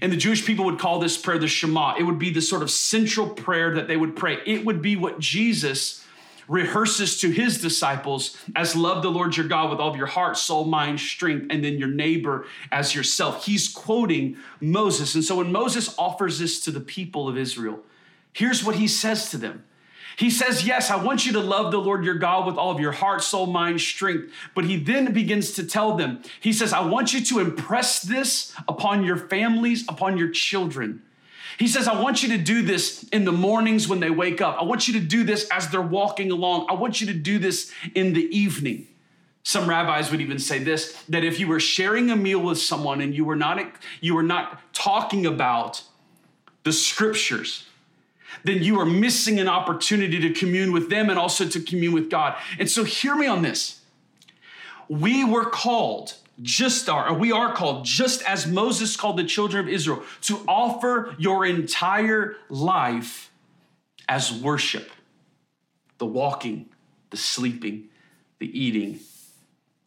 And 0.00 0.12
the 0.12 0.16
Jewish 0.16 0.44
people 0.44 0.64
would 0.66 0.78
call 0.78 1.00
this 1.00 1.16
prayer 1.16 1.38
the 1.38 1.48
Shema. 1.48 1.96
It 1.98 2.04
would 2.04 2.18
be 2.18 2.30
the 2.30 2.42
sort 2.42 2.62
of 2.62 2.70
central 2.70 3.28
prayer 3.28 3.74
that 3.74 3.88
they 3.88 3.96
would 3.96 4.14
pray. 4.14 4.38
It 4.46 4.64
would 4.64 4.82
be 4.82 4.96
what 4.96 5.18
Jesus 5.18 6.04
rehearses 6.46 7.20
to 7.20 7.30
his 7.30 7.60
disciples 7.60 8.36
as 8.56 8.74
love 8.74 9.02
the 9.02 9.10
Lord 9.10 9.36
your 9.36 9.46
God 9.46 9.70
with 9.70 9.78
all 9.78 9.90
of 9.90 9.96
your 9.96 10.08
heart, 10.08 10.36
soul, 10.36 10.64
mind, 10.64 10.98
strength, 10.98 11.46
and 11.48 11.64
then 11.64 11.78
your 11.78 11.88
neighbor 11.88 12.44
as 12.72 12.94
yourself. 12.94 13.46
He's 13.46 13.68
quoting 13.68 14.36
Moses. 14.60 15.14
And 15.14 15.24
so 15.24 15.36
when 15.36 15.52
Moses 15.52 15.94
offers 15.96 16.40
this 16.40 16.60
to 16.64 16.72
the 16.72 16.80
people 16.80 17.28
of 17.28 17.38
Israel, 17.38 17.80
here's 18.32 18.64
what 18.64 18.76
he 18.76 18.88
says 18.88 19.30
to 19.30 19.36
them 19.36 19.64
he 20.20 20.28
says, 20.28 20.66
Yes, 20.66 20.90
I 20.90 20.96
want 21.02 21.24
you 21.24 21.32
to 21.32 21.40
love 21.40 21.72
the 21.72 21.80
Lord 21.80 22.04
your 22.04 22.16
God 22.16 22.46
with 22.46 22.56
all 22.56 22.70
of 22.70 22.78
your 22.78 22.92
heart, 22.92 23.22
soul, 23.22 23.46
mind, 23.46 23.80
strength. 23.80 24.30
But 24.54 24.66
he 24.66 24.76
then 24.76 25.14
begins 25.14 25.52
to 25.52 25.64
tell 25.64 25.96
them, 25.96 26.20
He 26.40 26.52
says, 26.52 26.74
I 26.74 26.80
want 26.80 27.14
you 27.14 27.24
to 27.24 27.38
impress 27.38 28.02
this 28.02 28.54
upon 28.68 29.02
your 29.02 29.16
families, 29.16 29.88
upon 29.88 30.18
your 30.18 30.28
children. 30.28 31.00
He 31.58 31.66
says, 31.66 31.88
I 31.88 31.98
want 31.98 32.22
you 32.22 32.36
to 32.36 32.38
do 32.38 32.60
this 32.60 33.04
in 33.04 33.24
the 33.24 33.32
mornings 33.32 33.88
when 33.88 34.00
they 34.00 34.10
wake 34.10 34.42
up. 34.42 34.60
I 34.60 34.64
want 34.64 34.88
you 34.88 35.00
to 35.00 35.00
do 35.00 35.24
this 35.24 35.48
as 35.50 35.70
they're 35.70 35.80
walking 35.80 36.30
along. 36.30 36.66
I 36.68 36.74
want 36.74 37.00
you 37.00 37.06
to 37.06 37.14
do 37.14 37.38
this 37.38 37.72
in 37.94 38.12
the 38.12 38.24
evening. 38.24 38.88
Some 39.42 39.66
rabbis 39.66 40.10
would 40.10 40.20
even 40.20 40.38
say 40.38 40.58
this 40.58 41.02
that 41.08 41.24
if 41.24 41.40
you 41.40 41.48
were 41.48 41.60
sharing 41.60 42.10
a 42.10 42.16
meal 42.16 42.40
with 42.40 42.58
someone 42.58 43.00
and 43.00 43.14
you 43.14 43.24
were 43.24 43.36
not 43.36 43.58
you 44.02 44.14
were 44.14 44.22
not 44.22 44.60
talking 44.74 45.24
about 45.24 45.82
the 46.64 46.74
scriptures, 46.74 47.64
then 48.44 48.62
you 48.62 48.78
are 48.80 48.86
missing 48.86 49.38
an 49.38 49.48
opportunity 49.48 50.20
to 50.20 50.32
commune 50.32 50.72
with 50.72 50.90
them 50.90 51.10
and 51.10 51.18
also 51.18 51.46
to 51.48 51.60
commune 51.60 51.92
with 51.92 52.10
God. 52.10 52.36
And 52.58 52.70
so, 52.70 52.84
hear 52.84 53.14
me 53.14 53.26
on 53.26 53.42
this. 53.42 53.80
We 54.88 55.24
were 55.24 55.44
called, 55.44 56.14
just 56.42 56.88
are, 56.88 57.12
we 57.14 57.30
are 57.32 57.54
called, 57.54 57.84
just 57.84 58.22
as 58.22 58.46
Moses 58.46 58.96
called 58.96 59.16
the 59.16 59.24
children 59.24 59.64
of 59.64 59.72
Israel, 59.72 60.02
to 60.22 60.42
offer 60.48 61.14
your 61.18 61.46
entire 61.46 62.36
life 62.48 63.30
as 64.08 64.32
worship 64.32 64.90
the 65.98 66.06
walking, 66.06 66.66
the 67.10 67.16
sleeping, 67.16 67.88
the 68.38 68.58
eating, 68.58 68.98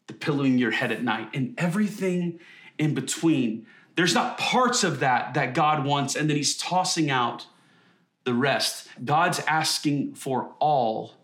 the 0.06 0.14
pillowing 0.14 0.58
your 0.58 0.70
head 0.70 0.92
at 0.92 1.02
night, 1.02 1.28
and 1.34 1.54
everything 1.58 2.38
in 2.78 2.94
between. 2.94 3.66
There's 3.96 4.14
not 4.14 4.38
parts 4.38 4.84
of 4.84 5.00
that 5.00 5.34
that 5.34 5.54
God 5.54 5.84
wants, 5.84 6.14
and 6.14 6.30
then 6.30 6.36
He's 6.36 6.56
tossing 6.56 7.10
out 7.10 7.46
the 8.24 8.34
rest. 8.34 8.88
God's 9.04 9.40
asking 9.40 10.14
for 10.14 10.54
all 10.58 11.14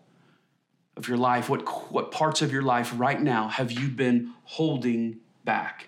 of 0.95 1.07
your 1.07 1.17
life. 1.17 1.49
What, 1.49 1.91
what 1.91 2.11
parts 2.11 2.41
of 2.41 2.51
your 2.51 2.61
life 2.61 2.93
right 2.95 3.21
now 3.21 3.47
have 3.47 3.71
you 3.71 3.89
been 3.89 4.33
holding 4.43 5.17
back? 5.43 5.87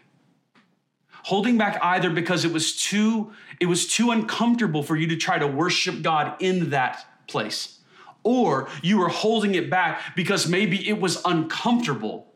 Holding 1.23 1.57
back 1.57 1.79
either 1.81 2.09
because 2.09 2.43
it 2.43 2.51
was 2.51 2.75
too 2.75 3.31
it 3.59 3.67
was 3.67 3.87
too 3.87 4.11
uncomfortable 4.11 4.83
for 4.83 4.97
you 4.97 5.07
to 5.07 5.15
try 5.15 5.39
to 5.39 5.47
worship 5.47 6.01
God 6.01 6.35
in 6.39 6.71
that 6.71 7.05
place. 7.27 7.79
Or 8.23 8.67
you 8.81 8.97
were 8.97 9.07
holding 9.07 9.55
it 9.55 9.69
back 9.69 10.15
because 10.15 10.49
maybe 10.49 10.89
it 10.89 10.99
was 10.99 11.21
uncomfortable 11.23 12.32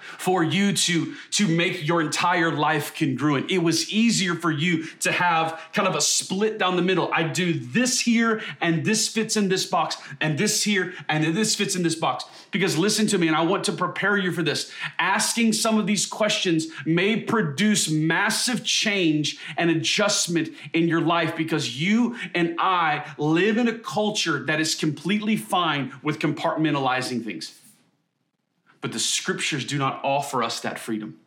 for 0.00 0.42
you 0.42 0.72
to, 0.72 1.14
to 1.32 1.48
make 1.48 1.86
your 1.86 2.00
entire 2.00 2.52
life 2.52 2.94
congruent. 2.96 3.50
It 3.50 3.58
was 3.58 3.90
easier 3.92 4.34
for 4.34 4.50
you 4.50 4.84
to 5.00 5.12
have 5.12 5.60
kind 5.72 5.88
of 5.88 5.94
a 5.94 6.00
split 6.00 6.58
down 6.58 6.76
the 6.76 6.82
middle. 6.82 7.10
I 7.12 7.24
do 7.24 7.54
this 7.54 8.00
here, 8.00 8.42
and 8.60 8.84
this 8.84 9.08
fits 9.08 9.36
in 9.36 9.48
this 9.48 9.66
box, 9.66 9.96
and 10.20 10.38
this 10.38 10.64
here, 10.64 10.94
and 11.08 11.36
this 11.36 11.54
fits 11.54 11.76
in 11.76 11.82
this 11.82 11.94
box. 11.94 12.24
Because 12.50 12.78
listen 12.78 13.06
to 13.08 13.18
me, 13.18 13.26
and 13.26 13.36
I 13.36 13.42
want 13.42 13.64
to 13.64 13.72
prepare 13.72 14.16
you 14.16 14.32
for 14.32 14.42
this. 14.42 14.72
Asking 14.98 15.52
some 15.52 15.78
of 15.78 15.86
these 15.86 16.06
questions 16.06 16.68
may 16.84 17.20
produce 17.20 17.90
massive 17.90 18.64
change 18.64 19.38
and 19.56 19.70
adjustment 19.70 20.50
in 20.72 20.88
your 20.88 21.00
life 21.00 21.36
because 21.36 21.80
you 21.80 22.16
and 22.34 22.56
I 22.58 23.12
live 23.18 23.58
in 23.58 23.68
a 23.68 23.78
culture 23.78 24.44
that 24.44 24.60
is 24.60 24.74
completely 24.74 25.36
fine 25.36 25.92
with 26.02 26.18
compartmentalizing 26.18 27.24
things. 27.24 27.60
But 28.86 28.92
the 28.92 29.00
scriptures 29.00 29.64
do 29.64 29.78
not 29.78 30.00
offer 30.04 30.44
us 30.44 30.60
that 30.60 30.78
freedom. 30.78 31.18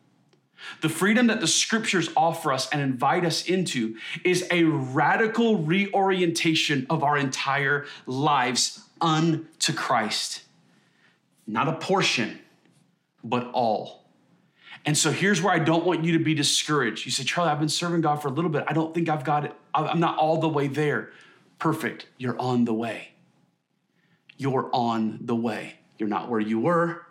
The 0.80 0.88
freedom 0.88 1.26
that 1.26 1.42
the 1.42 1.46
scriptures 1.46 2.08
offer 2.16 2.54
us 2.54 2.70
and 2.70 2.80
invite 2.80 3.22
us 3.26 3.44
into 3.44 3.98
is 4.24 4.46
a 4.50 4.64
radical 4.64 5.58
reorientation 5.58 6.86
of 6.88 7.02
our 7.02 7.18
entire 7.18 7.84
lives 8.06 8.82
unto 8.98 9.74
Christ. 9.74 10.44
Not 11.46 11.68
a 11.68 11.74
portion, 11.74 12.38
but 13.22 13.50
all. 13.52 14.06
And 14.86 14.96
so 14.96 15.10
here's 15.12 15.42
where 15.42 15.52
I 15.52 15.58
don't 15.58 15.84
want 15.84 16.02
you 16.02 16.16
to 16.16 16.24
be 16.24 16.32
discouraged. 16.32 17.04
You 17.04 17.12
say, 17.12 17.24
Charlie, 17.24 17.50
I've 17.50 17.60
been 17.60 17.68
serving 17.68 18.00
God 18.00 18.22
for 18.22 18.28
a 18.28 18.32
little 18.32 18.50
bit. 18.50 18.64
I 18.68 18.72
don't 18.72 18.94
think 18.94 19.10
I've 19.10 19.24
got 19.24 19.44
it. 19.44 19.52
I'm 19.74 20.00
not 20.00 20.16
all 20.16 20.38
the 20.38 20.48
way 20.48 20.66
there. 20.66 21.10
Perfect. 21.58 22.06
You're 22.16 22.40
on 22.40 22.64
the 22.64 22.72
way. 22.72 23.08
You're 24.38 24.70
on 24.72 25.18
the 25.20 25.36
way. 25.36 25.74
You're 25.98 26.08
not 26.08 26.30
where 26.30 26.40
you 26.40 26.58
were, 26.58 27.04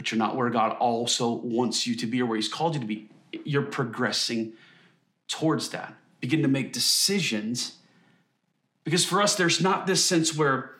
but 0.00 0.10
you're 0.10 0.18
not 0.18 0.34
where 0.34 0.48
God 0.48 0.78
also 0.78 1.30
wants 1.30 1.86
you 1.86 1.94
to 1.96 2.06
be 2.06 2.22
or 2.22 2.24
where 2.24 2.36
He's 2.36 2.48
called 2.48 2.72
you 2.72 2.80
to 2.80 2.86
be. 2.86 3.10
You're 3.44 3.60
progressing 3.60 4.54
towards 5.28 5.68
that. 5.72 5.92
Begin 6.20 6.40
to 6.40 6.48
make 6.48 6.72
decisions. 6.72 7.76
Because 8.82 9.04
for 9.04 9.20
us, 9.20 9.34
there's 9.34 9.60
not 9.60 9.86
this 9.86 10.02
sense 10.02 10.34
where, 10.34 10.70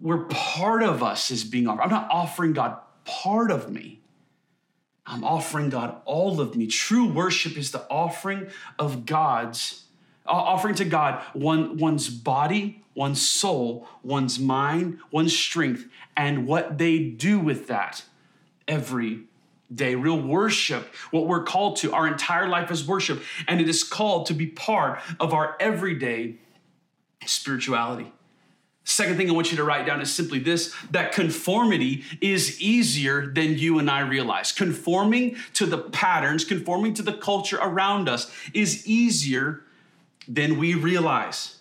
where 0.00 0.20
part 0.30 0.82
of 0.82 1.02
us 1.02 1.30
is 1.30 1.44
being 1.44 1.68
offered. 1.68 1.82
I'm 1.82 1.90
not 1.90 2.08
offering 2.10 2.54
God 2.54 2.78
part 3.04 3.50
of 3.50 3.70
me. 3.70 4.00
I'm 5.04 5.24
offering 5.24 5.68
God 5.68 6.00
all 6.06 6.40
of 6.40 6.56
me. 6.56 6.68
True 6.68 7.12
worship 7.12 7.58
is 7.58 7.70
the 7.70 7.86
offering 7.90 8.48
of 8.78 9.04
God's 9.04 9.84
uh, 10.24 10.30
offering 10.30 10.76
to 10.76 10.86
God 10.86 11.22
one, 11.34 11.76
one's 11.76 12.08
body, 12.08 12.82
one's 12.94 13.20
soul, 13.20 13.86
one's 14.02 14.38
mind, 14.38 15.00
one's 15.10 15.36
strength, 15.36 15.86
and 16.16 16.46
what 16.46 16.78
they 16.78 16.98
do 16.98 17.38
with 17.38 17.66
that 17.66 18.04
every 18.68 19.24
day. 19.74 19.94
Real 19.94 20.20
worship, 20.20 20.94
what 21.10 21.26
we're 21.26 21.44
called 21.44 21.76
to, 21.76 21.92
our 21.92 22.06
entire 22.06 22.48
life 22.48 22.70
is 22.70 22.86
worship, 22.86 23.22
and 23.48 23.60
it 23.60 23.68
is 23.68 23.84
called 23.84 24.26
to 24.26 24.34
be 24.34 24.46
part 24.46 25.00
of 25.18 25.32
our 25.32 25.56
everyday 25.60 26.36
spirituality. 27.26 28.12
Second 28.84 29.16
thing 29.16 29.30
I 29.30 29.32
want 29.32 29.52
you 29.52 29.56
to 29.58 29.64
write 29.64 29.86
down 29.86 30.00
is 30.00 30.12
simply 30.12 30.40
this 30.40 30.74
that 30.90 31.12
conformity 31.12 32.02
is 32.20 32.60
easier 32.60 33.26
than 33.26 33.56
you 33.56 33.78
and 33.78 33.88
I 33.88 34.00
realize. 34.00 34.50
Conforming 34.50 35.36
to 35.54 35.66
the 35.66 35.78
patterns, 35.78 36.44
conforming 36.44 36.94
to 36.94 37.02
the 37.02 37.12
culture 37.12 37.58
around 37.62 38.08
us 38.08 38.32
is 38.52 38.86
easier 38.86 39.62
than 40.26 40.58
we 40.58 40.74
realize. 40.74 41.58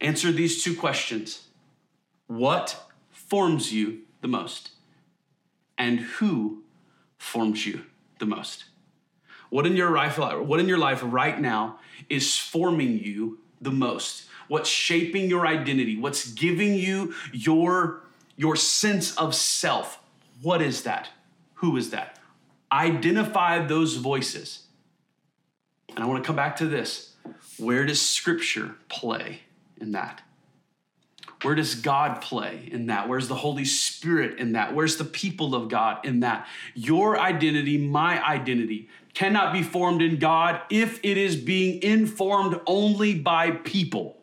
Answer 0.00 0.32
these 0.32 0.64
two 0.64 0.74
questions 0.74 1.46
What 2.26 2.90
forms 3.10 3.72
you 3.72 4.00
the 4.20 4.28
most? 4.28 4.70
And 5.80 5.98
who 5.98 6.62
forms 7.18 7.66
you 7.66 7.86
the 8.20 8.26
most? 8.26 8.66
What 9.48 9.66
in 9.66 9.74
your 9.74 9.90
life, 9.90 10.16
what 10.18 10.60
in 10.60 10.68
your 10.68 10.78
life 10.78 11.00
right 11.02 11.40
now 11.40 11.80
is 12.08 12.36
forming 12.36 13.00
you 13.00 13.40
the 13.60 13.72
most? 13.72 14.28
what's 14.50 14.68
shaping 14.68 15.30
your 15.30 15.46
identity, 15.46 15.96
what's 15.96 16.32
giving 16.32 16.74
you 16.74 17.14
your, 17.32 18.02
your 18.36 18.56
sense 18.56 19.16
of 19.16 19.32
self. 19.32 20.00
What 20.42 20.60
is 20.60 20.82
that? 20.82 21.08
Who 21.54 21.76
is 21.76 21.90
that? 21.90 22.18
Identify 22.72 23.64
those 23.64 23.94
voices. 23.94 24.64
And 25.90 26.00
I 26.00 26.06
want 26.06 26.22
to 26.22 26.26
come 26.26 26.34
back 26.34 26.56
to 26.56 26.66
this. 26.66 27.14
Where 27.58 27.86
does 27.86 28.02
scripture 28.02 28.74
play 28.88 29.42
in 29.80 29.92
that? 29.92 30.20
Where 31.42 31.54
does 31.54 31.74
God 31.74 32.20
play 32.20 32.68
in 32.70 32.86
that? 32.86 33.08
Where's 33.08 33.28
the 33.28 33.34
Holy 33.34 33.64
Spirit 33.64 34.38
in 34.38 34.52
that? 34.52 34.74
Where's 34.74 34.96
the 34.96 35.04
people 35.04 35.54
of 35.54 35.68
God 35.68 36.04
in 36.04 36.20
that? 36.20 36.46
Your 36.74 37.18
identity, 37.18 37.78
my 37.78 38.22
identity, 38.22 38.88
cannot 39.14 39.52
be 39.52 39.62
formed 39.62 40.02
in 40.02 40.18
God 40.18 40.60
if 40.68 41.00
it 41.02 41.16
is 41.16 41.36
being 41.36 41.82
informed 41.82 42.60
only 42.66 43.14
by 43.14 43.52
people. 43.52 44.18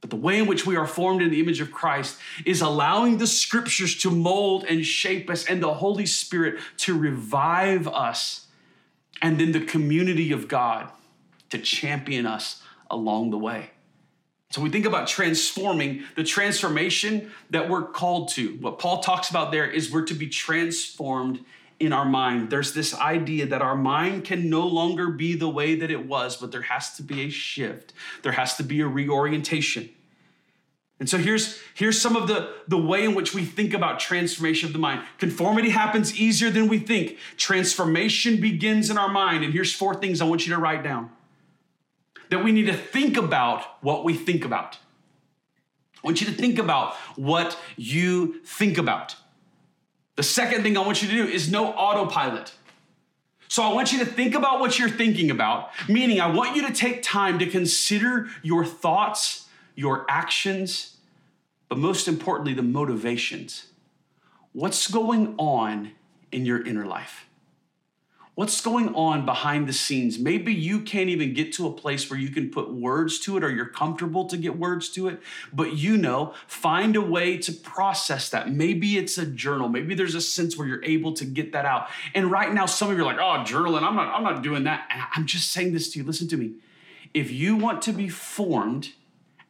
But 0.00 0.08
the 0.08 0.16
way 0.16 0.38
in 0.38 0.46
which 0.46 0.64
we 0.64 0.76
are 0.76 0.86
formed 0.86 1.20
in 1.20 1.30
the 1.30 1.40
image 1.40 1.60
of 1.60 1.70
Christ 1.70 2.16
is 2.46 2.62
allowing 2.62 3.18
the 3.18 3.26
scriptures 3.26 3.96
to 3.98 4.10
mold 4.10 4.64
and 4.66 4.84
shape 4.84 5.28
us 5.28 5.44
and 5.44 5.62
the 5.62 5.74
Holy 5.74 6.06
Spirit 6.06 6.60
to 6.78 6.98
revive 6.98 7.86
us, 7.86 8.46
and 9.20 9.38
then 9.38 9.52
the 9.52 9.60
community 9.60 10.32
of 10.32 10.48
God 10.48 10.90
to 11.50 11.58
champion 11.58 12.24
us 12.24 12.62
along 12.90 13.30
the 13.30 13.38
way. 13.38 13.72
So 14.50 14.60
we 14.60 14.68
think 14.68 14.84
about 14.84 15.06
transforming 15.06 16.02
the 16.16 16.24
transformation 16.24 17.30
that 17.50 17.68
we're 17.68 17.84
called 17.84 18.30
to. 18.30 18.56
What 18.56 18.80
Paul 18.80 19.00
talks 19.00 19.30
about 19.30 19.52
there 19.52 19.70
is 19.70 19.92
we're 19.92 20.06
to 20.06 20.14
be 20.14 20.28
transformed 20.28 21.44
in 21.78 21.92
our 21.92 22.04
mind. 22.04 22.50
There's 22.50 22.74
this 22.74 22.92
idea 22.94 23.46
that 23.46 23.62
our 23.62 23.76
mind 23.76 24.24
can 24.24 24.50
no 24.50 24.66
longer 24.66 25.08
be 25.08 25.36
the 25.36 25.48
way 25.48 25.76
that 25.76 25.90
it 25.90 26.06
was, 26.06 26.36
but 26.36 26.50
there 26.50 26.62
has 26.62 26.96
to 26.96 27.02
be 27.04 27.22
a 27.22 27.30
shift. 27.30 27.92
There 28.22 28.32
has 28.32 28.56
to 28.56 28.64
be 28.64 28.80
a 28.80 28.88
reorientation. 28.88 29.88
And 30.98 31.08
so 31.08 31.16
here's, 31.16 31.58
here's 31.74 31.98
some 31.98 32.16
of 32.16 32.28
the, 32.28 32.52
the 32.68 32.76
way 32.76 33.04
in 33.04 33.14
which 33.14 33.32
we 33.32 33.44
think 33.44 33.72
about 33.72 34.00
transformation 34.00 34.66
of 34.66 34.74
the 34.74 34.80
mind. 34.80 35.02
Conformity 35.18 35.70
happens 35.70 36.14
easier 36.20 36.50
than 36.50 36.68
we 36.68 36.78
think. 36.78 37.16
Transformation 37.38 38.40
begins 38.40 38.90
in 38.90 38.98
our 38.98 39.08
mind. 39.08 39.44
And 39.44 39.54
here's 39.54 39.72
four 39.72 39.94
things 39.94 40.20
I 40.20 40.24
want 40.24 40.46
you 40.46 40.52
to 40.54 40.60
write 40.60 40.82
down 40.82 41.10
that 42.30 42.42
we 42.42 42.52
need 42.52 42.66
to 42.66 42.72
think 42.72 43.16
about 43.16 43.62
what 43.82 44.04
we 44.04 44.14
think 44.14 44.44
about. 44.44 44.78
I 46.02 46.06
want 46.06 46.20
you 46.20 46.26
to 46.28 46.32
think 46.32 46.58
about 46.58 46.94
what 47.16 47.58
you 47.76 48.40
think 48.44 48.78
about. 48.78 49.16
The 50.16 50.22
second 50.22 50.62
thing 50.62 50.76
I 50.76 50.80
want 50.80 51.02
you 51.02 51.08
to 51.08 51.14
do 51.14 51.26
is 51.26 51.50
no 51.50 51.72
autopilot. 51.72 52.54
So 53.48 53.62
I 53.62 53.72
want 53.72 53.92
you 53.92 53.98
to 53.98 54.06
think 54.06 54.34
about 54.34 54.60
what 54.60 54.78
you're 54.78 54.88
thinking 54.88 55.30
about, 55.30 55.70
meaning 55.88 56.20
I 56.20 56.30
want 56.30 56.54
you 56.56 56.66
to 56.66 56.72
take 56.72 57.02
time 57.02 57.38
to 57.40 57.46
consider 57.46 58.28
your 58.42 58.64
thoughts, 58.64 59.46
your 59.74 60.06
actions, 60.08 60.96
but 61.68 61.78
most 61.78 62.06
importantly, 62.06 62.54
the 62.54 62.62
motivations. 62.62 63.66
What's 64.52 64.88
going 64.88 65.34
on 65.36 65.92
in 66.30 66.46
your 66.46 66.64
inner 66.64 66.86
life? 66.86 67.26
What's 68.36 68.60
going 68.60 68.94
on 68.94 69.26
behind 69.26 69.68
the 69.68 69.72
scenes? 69.72 70.18
Maybe 70.18 70.54
you 70.54 70.80
can't 70.80 71.10
even 71.10 71.34
get 71.34 71.52
to 71.54 71.66
a 71.66 71.72
place 71.72 72.08
where 72.08 72.18
you 72.18 72.28
can 72.28 72.48
put 72.48 72.72
words 72.72 73.18
to 73.20 73.36
it 73.36 73.44
or 73.44 73.50
you're 73.50 73.66
comfortable 73.66 74.26
to 74.26 74.36
get 74.36 74.56
words 74.56 74.88
to 74.90 75.08
it, 75.08 75.20
but 75.52 75.76
you 75.76 75.96
know, 75.96 76.32
find 76.46 76.94
a 76.94 77.02
way 77.02 77.36
to 77.38 77.52
process 77.52 78.30
that. 78.30 78.50
Maybe 78.50 78.96
it's 78.96 79.18
a 79.18 79.26
journal. 79.26 79.68
Maybe 79.68 79.94
there's 79.94 80.14
a 80.14 80.20
sense 80.20 80.56
where 80.56 80.66
you're 80.66 80.84
able 80.84 81.12
to 81.14 81.24
get 81.24 81.52
that 81.52 81.64
out. 81.64 81.88
And 82.14 82.30
right 82.30 82.52
now, 82.54 82.66
some 82.66 82.90
of 82.90 82.96
you 82.96 83.02
are 83.02 83.06
like, 83.06 83.18
oh, 83.18 83.44
journaling, 83.44 83.82
I'm 83.82 83.96
not, 83.96 84.14
I'm 84.14 84.22
not 84.22 84.42
doing 84.42 84.64
that. 84.64 84.88
And 84.90 85.02
I'm 85.14 85.26
just 85.26 85.50
saying 85.50 85.72
this 85.72 85.92
to 85.92 85.98
you. 85.98 86.04
Listen 86.04 86.28
to 86.28 86.36
me. 86.36 86.52
If 87.12 87.32
you 87.32 87.56
want 87.56 87.82
to 87.82 87.92
be 87.92 88.08
formed 88.08 88.92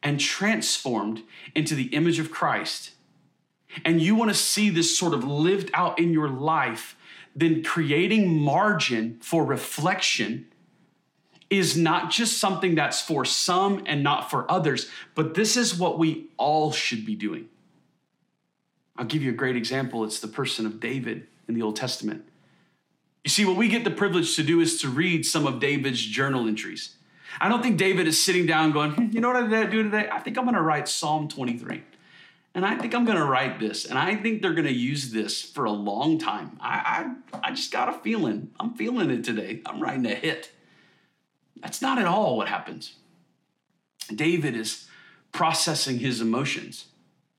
and 0.03 0.19
transformed 0.19 1.23
into 1.55 1.75
the 1.75 1.89
image 1.95 2.19
of 2.19 2.31
Christ, 2.31 2.93
and 3.85 4.01
you 4.01 4.15
want 4.15 4.31
to 4.31 4.37
see 4.37 4.71
this 4.71 4.99
sort 4.99 5.15
of 5.15 5.23
lived 5.25 5.71
out 5.75 5.99
in 5.99 6.13
your 6.13 6.29
life, 6.29 6.97
then 7.41 7.63
creating 7.63 8.29
margin 8.29 9.19
for 9.23 9.45
reflection 9.45 10.47
is 11.49 11.77
not 11.77 12.11
just 12.11 12.39
something 12.39 12.77
that's 12.77 13.01
for 13.01 13.25
some 13.25 13.83
and 13.87 14.05
not 14.05 14.31
for 14.31 14.51
others, 14.51 14.89
but 15.15 15.35
this 15.35 15.57
is 15.57 15.77
what 15.77 15.99
we 15.99 16.29
all 16.37 16.71
should 16.71 17.05
be 17.05 17.17
doing. 17.17 17.49
I'll 18.97 19.07
give 19.07 19.23
you 19.23 19.31
a 19.31 19.35
great 19.35 19.57
example. 19.57 20.05
It's 20.05 20.21
the 20.21 20.29
person 20.29 20.67
of 20.67 20.79
David 20.79 21.27
in 21.49 21.55
the 21.55 21.63
Old 21.63 21.75
Testament. 21.75 22.25
You 23.25 23.31
see, 23.31 23.45
what 23.45 23.57
we 23.57 23.69
get 23.69 23.85
the 23.85 23.91
privilege 23.91 24.37
to 24.37 24.43
do 24.43 24.61
is 24.61 24.81
to 24.83 24.89
read 24.89 25.27
some 25.27 25.47
of 25.47 25.59
David's 25.59 26.01
journal 26.01 26.47
entries. 26.47 26.97
I 27.41 27.49
don't 27.49 27.63
think 27.63 27.77
David 27.77 28.07
is 28.07 28.23
sitting 28.23 28.47
down 28.47 28.73
going, 28.73 28.93
hmm, 28.93 29.07
you 29.11 29.21
know 29.21 29.29
what 29.29 29.43
I 29.43 29.47
did 29.47 29.71
do 29.71 29.83
today? 29.83 30.09
I 30.11 30.21
think 30.21 30.39
I'm 30.39 30.45
going 30.45 30.55
to 30.55 30.63
write 30.63 30.89
Psalm 30.89 31.29
23. 31.29 31.83
And 32.55 32.67
I 32.67 32.77
think 32.77 32.95
I'm 32.95 33.05
going 33.05 33.17
to 33.17 33.25
write 33.25 33.61
this. 33.61 33.85
And 33.85 33.99
I 33.99 34.17
think 34.17 34.43
they're 34.43 34.55
going 34.55 34.67
to 34.67 34.73
use 34.73 35.13
this 35.13 35.41
for 35.41 35.67
a 35.67 35.71
long 35.71 36.19
time. 36.19 36.59
I, 36.61 37.15
I, 37.33 37.49
I 37.49 37.51
just 37.53 37.73
got 37.73 37.89
a 37.89 37.93
feeling. 37.93 38.51
I'm 38.59 38.75
feeling 38.75 39.11
it 39.11 39.23
today. 39.23 39.61
I'm 39.65 39.81
writing 39.81 40.07
a 40.07 40.15
hit. 40.15 40.51
That's 41.63 41.81
not 41.81 41.99
at 41.99 42.07
all 42.07 42.37
what 42.37 42.49
happens. 42.49 42.95
David 44.13 44.57
is 44.57 44.89
processing 45.31 46.01
his 46.01 46.21
emotions. 46.21 46.87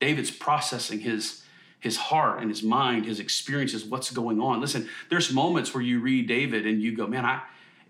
David's 0.00 0.30
processing 0.30 1.00
his, 1.00 1.42
his 1.78 1.96
heart 1.96 2.40
and 2.40 2.48
his 2.48 2.62
mind, 2.62 3.04
his 3.04 3.20
experiences, 3.20 3.84
what's 3.84 4.10
going 4.10 4.40
on. 4.40 4.60
Listen, 4.60 4.88
there's 5.10 5.30
moments 5.30 5.74
where 5.74 5.82
you 5.82 6.00
read 6.00 6.26
David 6.26 6.66
and 6.66 6.80
you 6.80 6.96
go, 6.96 7.06
man, 7.06 7.26
I, 7.26 7.42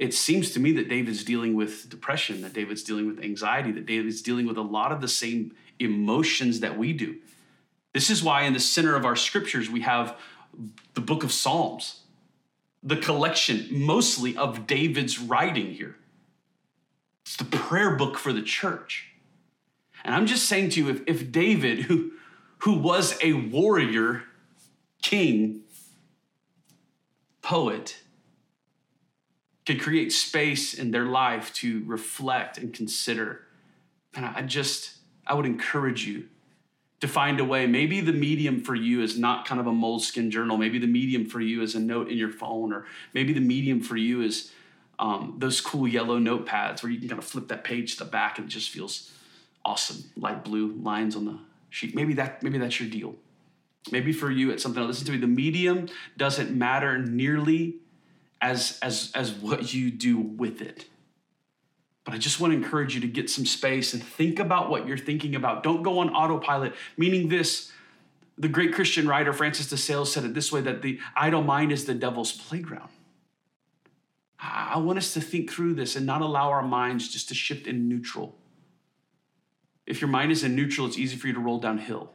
it 0.03 0.12
seems 0.12 0.51
to 0.51 0.59
me 0.59 0.73
that 0.73 0.88
David's 0.88 1.23
dealing 1.23 1.55
with 1.55 1.88
depression, 1.88 2.43
that 2.43 2.53
David's 2.53 2.83
dealing 2.83 3.07
with 3.07 3.21
anxiety, 3.21 3.71
that 3.71 3.87
David's 3.87 4.21
dealing 4.21 4.49
with 4.49 4.57
a 4.57 4.62
lot 4.62 4.91
of 4.91 5.01
the 5.01 5.07
same 5.07 5.55
emotions 5.79 6.59
that 6.59 6.77
we 6.77 6.93
do. 6.93 7.19
This 7.95 8.11
is 8.11 8.21
why 8.21 8.43
in 8.43 8.53
the 8.53 8.59
center 8.59 8.97
of 8.97 9.05
our 9.05 9.15
scriptures 9.15 9.71
we 9.71 9.83
have 9.83 10.19
the 10.95 11.01
book 11.01 11.23
of 11.23 11.31
Psalms, 11.31 12.01
the 12.83 12.97
collection 12.97 13.69
mostly 13.71 14.37
of 14.37 14.67
David's 14.67 15.21
writing 15.21 15.73
here. 15.73 15.95
It's 17.25 17.37
the 17.37 17.45
prayer 17.45 17.95
book 17.95 18.19
for 18.19 18.33
the 18.33 18.43
church. 18.43 19.12
And 20.05 20.17
I'm 20.17 20.27
just 20.27 20.49
saying 20.49 20.71
to 20.71 20.81
you, 20.81 20.91
if, 20.91 21.03
if 21.07 21.31
David, 21.31 21.83
who, 21.85 22.11
who 22.59 22.77
was 22.77 23.17
a 23.23 23.35
warrior, 23.35 24.25
king, 25.01 25.61
poet, 27.41 27.99
could 29.66 29.81
create 29.81 30.12
space 30.12 30.75
in 30.75 30.90
their 30.90 31.05
life 31.05 31.53
to 31.55 31.83
reflect 31.87 32.59
and 32.59 32.72
consider, 32.75 33.42
and 34.14 34.27
I 34.27 34.42
just, 34.42 34.98
I 35.27 35.35
would 35.35 35.46
encourage 35.46 36.07
you 36.07 36.29
to 37.01 37.09
find 37.09 37.40
a 37.40 37.44
way. 37.44 37.66
Maybe 37.66 38.01
the 38.01 38.12
medium 38.12 38.62
for 38.62 38.75
you 38.75 39.03
is 39.03 39.18
not 39.18 39.46
kind 39.46 39.61
of 39.61 39.66
a 39.66 39.72
moleskin 39.72 40.31
journal. 40.31 40.57
Maybe 40.57 40.79
the 40.79 40.87
medium 40.87 41.27
for 41.27 41.40
you 41.40 41.62
is 41.62 41.75
a 41.75 41.81
note 41.81 42.09
in 42.09 42.16
your 42.16 42.31
phone, 42.31 42.72
or 42.72 42.87
maybe 43.12 43.33
the 43.33 43.40
medium 43.40 43.81
for 43.81 43.96
you 43.96 44.22
is 44.22 44.53
um, 44.98 45.35
those 45.38 45.61
cool 45.61 45.88
yellow 45.88 46.18
notepads 46.18 46.83
where 46.83 46.92
you 46.92 47.01
can 47.01 47.09
kind 47.09 47.18
of 47.18 47.25
flip 47.25 47.48
that 47.48 47.64
page 47.64 47.96
to 47.96 48.05
the 48.05 48.11
back 48.11 48.38
and 48.38 48.46
it 48.46 48.51
just 48.51 48.70
feels 48.70 49.11
awesome, 49.64 50.05
light 50.16 50.44
blue 50.44 50.72
lines 50.75 51.16
on 51.16 51.25
the 51.25 51.38
sheet. 51.70 51.94
Maybe 51.94 52.14
that 52.14 52.42
maybe 52.42 52.59
that's 52.59 52.79
your 52.79 52.88
deal. 52.88 53.16
Maybe 53.90 54.12
for 54.12 54.31
you 54.31 54.51
it's 54.51 54.62
something. 54.62 54.83
Listen 54.85 55.07
to 55.07 55.12
me. 55.12 55.18
The 55.18 55.27
medium 55.27 55.88
doesn't 56.16 56.57
matter 56.57 56.98
nearly 56.98 57.77
as 58.42 58.78
as 58.83 59.11
as 59.14 59.33
what 59.33 59.72
you 59.72 59.90
do 59.90 60.18
with 60.18 60.61
it. 60.61 60.87
But 62.05 62.14
I 62.14 62.18
just 62.18 62.40
want 62.40 62.52
to 62.52 62.57
encourage 62.57 62.94
you 62.94 63.00
to 63.00 63.07
get 63.07 63.31
some 63.31 63.46
space 63.46 63.94
and 63.94 64.02
think 64.02 64.40
about 64.40 64.68
what 64.68 64.88
you're 64.88 64.98
thinking 64.98 65.37
about. 65.37 65.62
Don't 65.62 65.85
go 65.85 66.00
on 66.00 66.11
autopilot, 66.11 66.74
meaning 66.98 67.28
this. 67.28 67.70
The 68.37 68.48
great 68.48 68.74
Christian 68.74 69.07
writer 69.07 69.33
Francis 69.33 69.68
de 69.68 69.76
Sales 69.76 70.12
said 70.12 70.24
it 70.24 70.35
this 70.35 70.50
way 70.50 70.61
that 70.62 70.83
the 70.83 70.98
idle 71.14 71.42
mind 71.42 71.70
is 71.70 71.85
the 71.85 71.94
devil's 71.94 72.33
playground. 72.33 72.88
I 74.40 74.78
want 74.78 74.98
us 74.98 75.14
to 75.14 75.20
think 75.20 75.50
through 75.50 75.74
this 75.74 75.94
and 75.94 76.05
not 76.05 76.22
allow 76.22 76.50
our 76.50 76.66
minds 76.66 77.09
just 77.09 77.28
to 77.28 77.35
shift 77.35 77.68
in 77.68 77.88
neutral. 77.88 78.37
If 79.87 80.00
your 80.00 80.09
mind 80.09 80.33
is 80.33 80.42
in 80.42 80.57
neutral, 80.57 80.88
it's 80.88 80.98
easy 80.98 81.16
for 81.16 81.28
you 81.28 81.35
to 81.35 81.40
roll 81.40 81.61
downhill. 81.61 82.12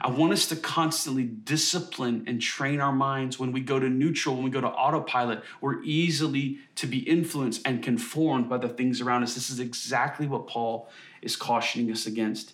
I 0.00 0.10
want 0.10 0.32
us 0.32 0.46
to 0.48 0.56
constantly 0.56 1.24
discipline 1.24 2.24
and 2.26 2.40
train 2.40 2.80
our 2.80 2.92
minds 2.92 3.38
when 3.38 3.52
we 3.52 3.60
go 3.60 3.80
to 3.80 3.88
neutral, 3.88 4.36
when 4.36 4.44
we 4.44 4.50
go 4.50 4.60
to 4.60 4.68
autopilot. 4.68 5.42
We're 5.60 5.82
easily 5.82 6.58
to 6.76 6.86
be 6.86 6.98
influenced 6.98 7.62
and 7.66 7.82
conformed 7.82 8.48
by 8.48 8.58
the 8.58 8.68
things 8.68 9.00
around 9.00 9.22
us. 9.22 9.34
This 9.34 9.50
is 9.50 9.60
exactly 9.60 10.26
what 10.26 10.46
Paul 10.46 10.88
is 11.22 11.36
cautioning 11.36 11.90
us 11.90 12.06
against. 12.06 12.52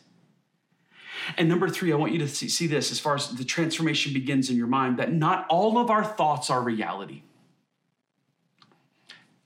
And 1.37 1.49
number 1.49 1.68
three, 1.68 1.92
I 1.92 1.97
want 1.97 2.12
you 2.12 2.18
to 2.20 2.29
see, 2.29 2.49
see 2.49 2.66
this 2.66 2.90
as 2.90 2.99
far 2.99 3.14
as 3.14 3.29
the 3.29 3.44
transformation 3.44 4.12
begins 4.12 4.51
in 4.51 4.57
your 4.57 4.66
mind 4.66 4.99
that 4.99 5.12
not 5.12 5.47
all 5.49 5.79
of 5.79 5.90
our 5.90 6.05
thoughts 6.05 6.51
are 6.51 6.62
reality. 6.62 7.23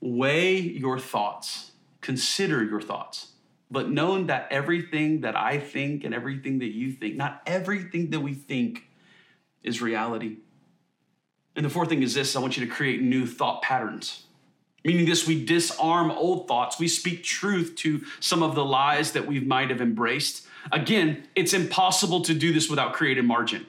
Weigh 0.01 0.61
your 0.61 0.98
thoughts, 0.98 1.72
consider 2.01 2.64
your 2.64 2.81
thoughts 2.81 3.33
but 3.70 3.90
knowing 3.90 4.26
that 4.26 4.48
everything 4.50 5.20
that 5.20 5.37
I 5.37 5.59
think 5.59 6.04
and 6.04 6.14
everything 6.14 6.61
that 6.61 6.72
you 6.72 6.92
think, 6.92 7.16
not 7.16 7.42
everything 7.46 8.11
that 8.11 8.20
we 8.20 8.35
think 8.35 8.88
is 9.62 9.83
reality. 9.83 10.38
And 11.54 11.64
the 11.64 11.70
fourth 11.70 11.88
thing 11.88 12.02
is 12.02 12.14
this 12.14 12.37
I 12.37 12.40
want 12.40 12.57
you 12.57 12.66
to 12.66 12.72
create 12.72 13.02
new 13.02 13.26
thought 13.26 13.62
patterns. 13.62 14.22
Meaning, 14.85 15.07
this, 15.07 15.26
we 15.26 15.44
disarm 15.44 16.11
old 16.11 16.46
thoughts. 16.46 16.78
We 16.78 16.88
speak 16.88 17.24
truth 17.24 17.74
to 17.78 18.02
some 18.20 18.42
of 18.42 18.54
the 18.54 18.64
lies 18.64 19.12
that 19.12 19.26
we 19.26 19.40
might 19.40 19.70
have 19.70 19.81
embraced. 19.81 20.46
Again, 20.70 21.26
it's 21.35 21.52
impossible 21.52 22.22
to 22.22 22.33
do 22.33 22.52
this 22.52 22.70
without 22.70 22.92
creating 22.92 23.26
margin. 23.26 23.66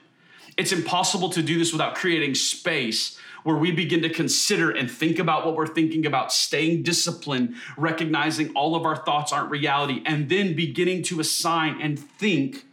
It's 0.56 0.72
impossible 0.72 1.30
to 1.32 1.42
do 1.42 1.58
this 1.58 1.72
without 1.72 1.96
creating 1.96 2.36
space 2.36 3.18
where 3.44 3.56
we 3.56 3.72
begin 3.72 4.02
to 4.02 4.10
consider 4.10 4.72
and 4.72 4.90
think 4.90 5.20
about 5.20 5.46
what 5.46 5.56
we're 5.56 5.68
thinking 5.68 6.06
about, 6.06 6.32
staying 6.32 6.84
disciplined, 6.84 7.56
recognizing 7.78 8.52
all 8.56 8.76
of 8.76 8.86
our 8.86 8.98
thoughts 8.98 9.32
aren't 9.32 9.52
reality, 9.52 10.02
and 10.06 10.30
then 10.30 10.56
beginning 10.56 11.04
to 11.04 11.20
assign 11.20 11.82
and 11.82 12.00
think 12.00 12.66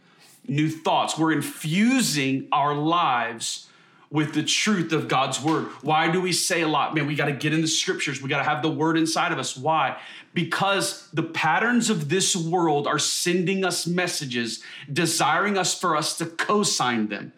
new 0.47 0.69
thoughts. 0.69 1.17
We're 1.17 1.33
infusing 1.33 2.47
our 2.51 2.73
lives 2.73 3.67
with 4.09 4.33
the 4.33 4.43
truth 4.43 4.93
of 4.93 5.07
God's 5.07 5.41
word. 5.41 5.65
Why 5.81 6.09
do 6.09 6.21
we 6.21 6.31
say 6.31 6.61
a 6.61 6.67
lot? 6.67 6.95
Man, 6.95 7.07
we 7.07 7.15
got 7.15 7.25
to 7.25 7.33
get 7.33 7.53
in 7.53 7.61
the 7.61 7.67
scriptures. 7.67 8.21
We 8.21 8.29
got 8.29 8.37
to 8.37 8.49
have 8.49 8.61
the 8.61 8.69
word 8.69 8.97
inside 8.97 9.33
of 9.33 9.39
us. 9.39 9.57
Why? 9.57 9.97
Because 10.33 11.09
the 11.11 11.23
patterns 11.23 11.89
of 11.89 12.07
this 12.07 12.35
world 12.35 12.87
are 12.87 12.99
sending 12.99 13.65
us 13.65 13.85
messages, 13.85 14.63
desiring 14.91 15.57
us 15.57 15.77
for 15.77 15.95
us 15.95 16.17
to 16.19 16.25
co 16.25 16.63
sign 16.63 17.09
them. 17.09 17.33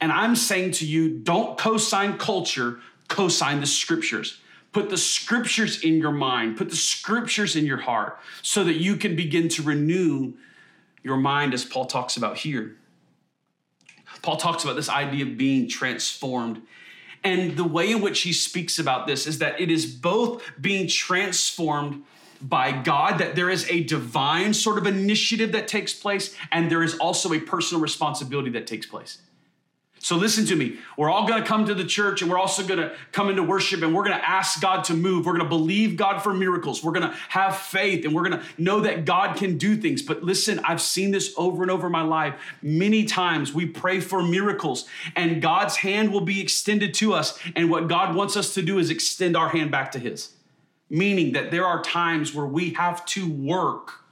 And 0.00 0.12
I'm 0.12 0.36
saying 0.36 0.72
to 0.72 0.86
you, 0.86 1.18
don't 1.18 1.58
co 1.58 1.76
sign 1.76 2.18
culture, 2.18 2.80
co 3.08 3.28
sign 3.28 3.60
the 3.60 3.66
scriptures. 3.66 4.40
Put 4.72 4.90
the 4.90 4.98
scriptures 4.98 5.82
in 5.82 5.98
your 5.98 6.12
mind, 6.12 6.58
put 6.58 6.68
the 6.68 6.76
scriptures 6.76 7.56
in 7.56 7.64
your 7.64 7.78
heart 7.78 8.18
so 8.42 8.62
that 8.64 8.74
you 8.74 8.96
can 8.96 9.16
begin 9.16 9.48
to 9.50 9.62
renew 9.62 10.34
your 11.02 11.16
mind, 11.16 11.54
as 11.54 11.64
Paul 11.64 11.86
talks 11.86 12.16
about 12.16 12.36
here. 12.38 12.76
Paul 14.22 14.36
talks 14.36 14.64
about 14.64 14.76
this 14.76 14.88
idea 14.88 15.24
of 15.24 15.38
being 15.38 15.68
transformed. 15.68 16.60
And 17.24 17.56
the 17.56 17.64
way 17.64 17.90
in 17.90 18.02
which 18.02 18.22
he 18.22 18.32
speaks 18.32 18.78
about 18.78 19.06
this 19.06 19.26
is 19.26 19.38
that 19.38 19.60
it 19.60 19.70
is 19.70 19.86
both 19.86 20.42
being 20.60 20.88
transformed 20.88 22.04
by 22.42 22.70
God, 22.70 23.18
that 23.18 23.34
there 23.34 23.48
is 23.48 23.68
a 23.70 23.82
divine 23.82 24.52
sort 24.52 24.78
of 24.78 24.86
initiative 24.86 25.52
that 25.52 25.68
takes 25.68 25.94
place, 25.94 26.36
and 26.52 26.70
there 26.70 26.82
is 26.82 26.96
also 26.98 27.32
a 27.32 27.40
personal 27.40 27.80
responsibility 27.80 28.50
that 28.50 28.66
takes 28.66 28.86
place. 28.86 29.18
So 30.06 30.14
listen 30.14 30.46
to 30.46 30.54
me. 30.54 30.78
We're 30.96 31.10
all 31.10 31.26
going 31.26 31.42
to 31.42 31.48
come 31.48 31.66
to 31.66 31.74
the 31.74 31.84
church 31.84 32.22
and 32.22 32.30
we're 32.30 32.38
also 32.38 32.64
going 32.64 32.78
to 32.78 32.94
come 33.10 33.28
into 33.28 33.42
worship 33.42 33.82
and 33.82 33.92
we're 33.92 34.04
going 34.04 34.16
to 34.16 34.24
ask 34.24 34.60
God 34.60 34.84
to 34.84 34.94
move. 34.94 35.26
We're 35.26 35.32
going 35.32 35.42
to 35.42 35.48
believe 35.48 35.96
God 35.96 36.22
for 36.22 36.32
miracles. 36.32 36.84
We're 36.84 36.92
going 36.92 37.10
to 37.10 37.16
have 37.28 37.56
faith 37.56 38.04
and 38.04 38.14
we're 38.14 38.22
going 38.22 38.40
to 38.40 38.46
know 38.56 38.82
that 38.82 39.04
God 39.04 39.36
can 39.36 39.58
do 39.58 39.74
things. 39.74 40.02
But 40.02 40.22
listen, 40.22 40.60
I've 40.60 40.80
seen 40.80 41.10
this 41.10 41.34
over 41.36 41.62
and 41.62 41.72
over 41.72 41.86
in 41.86 41.92
my 41.92 42.02
life. 42.02 42.40
Many 42.62 43.04
times 43.04 43.52
we 43.52 43.66
pray 43.66 43.98
for 43.98 44.22
miracles 44.22 44.86
and 45.16 45.42
God's 45.42 45.74
hand 45.74 46.12
will 46.12 46.20
be 46.20 46.40
extended 46.40 46.94
to 46.94 47.12
us. 47.12 47.36
And 47.56 47.68
what 47.68 47.88
God 47.88 48.14
wants 48.14 48.36
us 48.36 48.54
to 48.54 48.62
do 48.62 48.78
is 48.78 48.90
extend 48.90 49.36
our 49.36 49.48
hand 49.48 49.72
back 49.72 49.90
to 49.90 49.98
His. 49.98 50.34
Meaning 50.88 51.32
that 51.32 51.50
there 51.50 51.66
are 51.66 51.82
times 51.82 52.32
where 52.32 52.46
we 52.46 52.74
have 52.74 53.04
to 53.06 53.28
work 53.28 54.04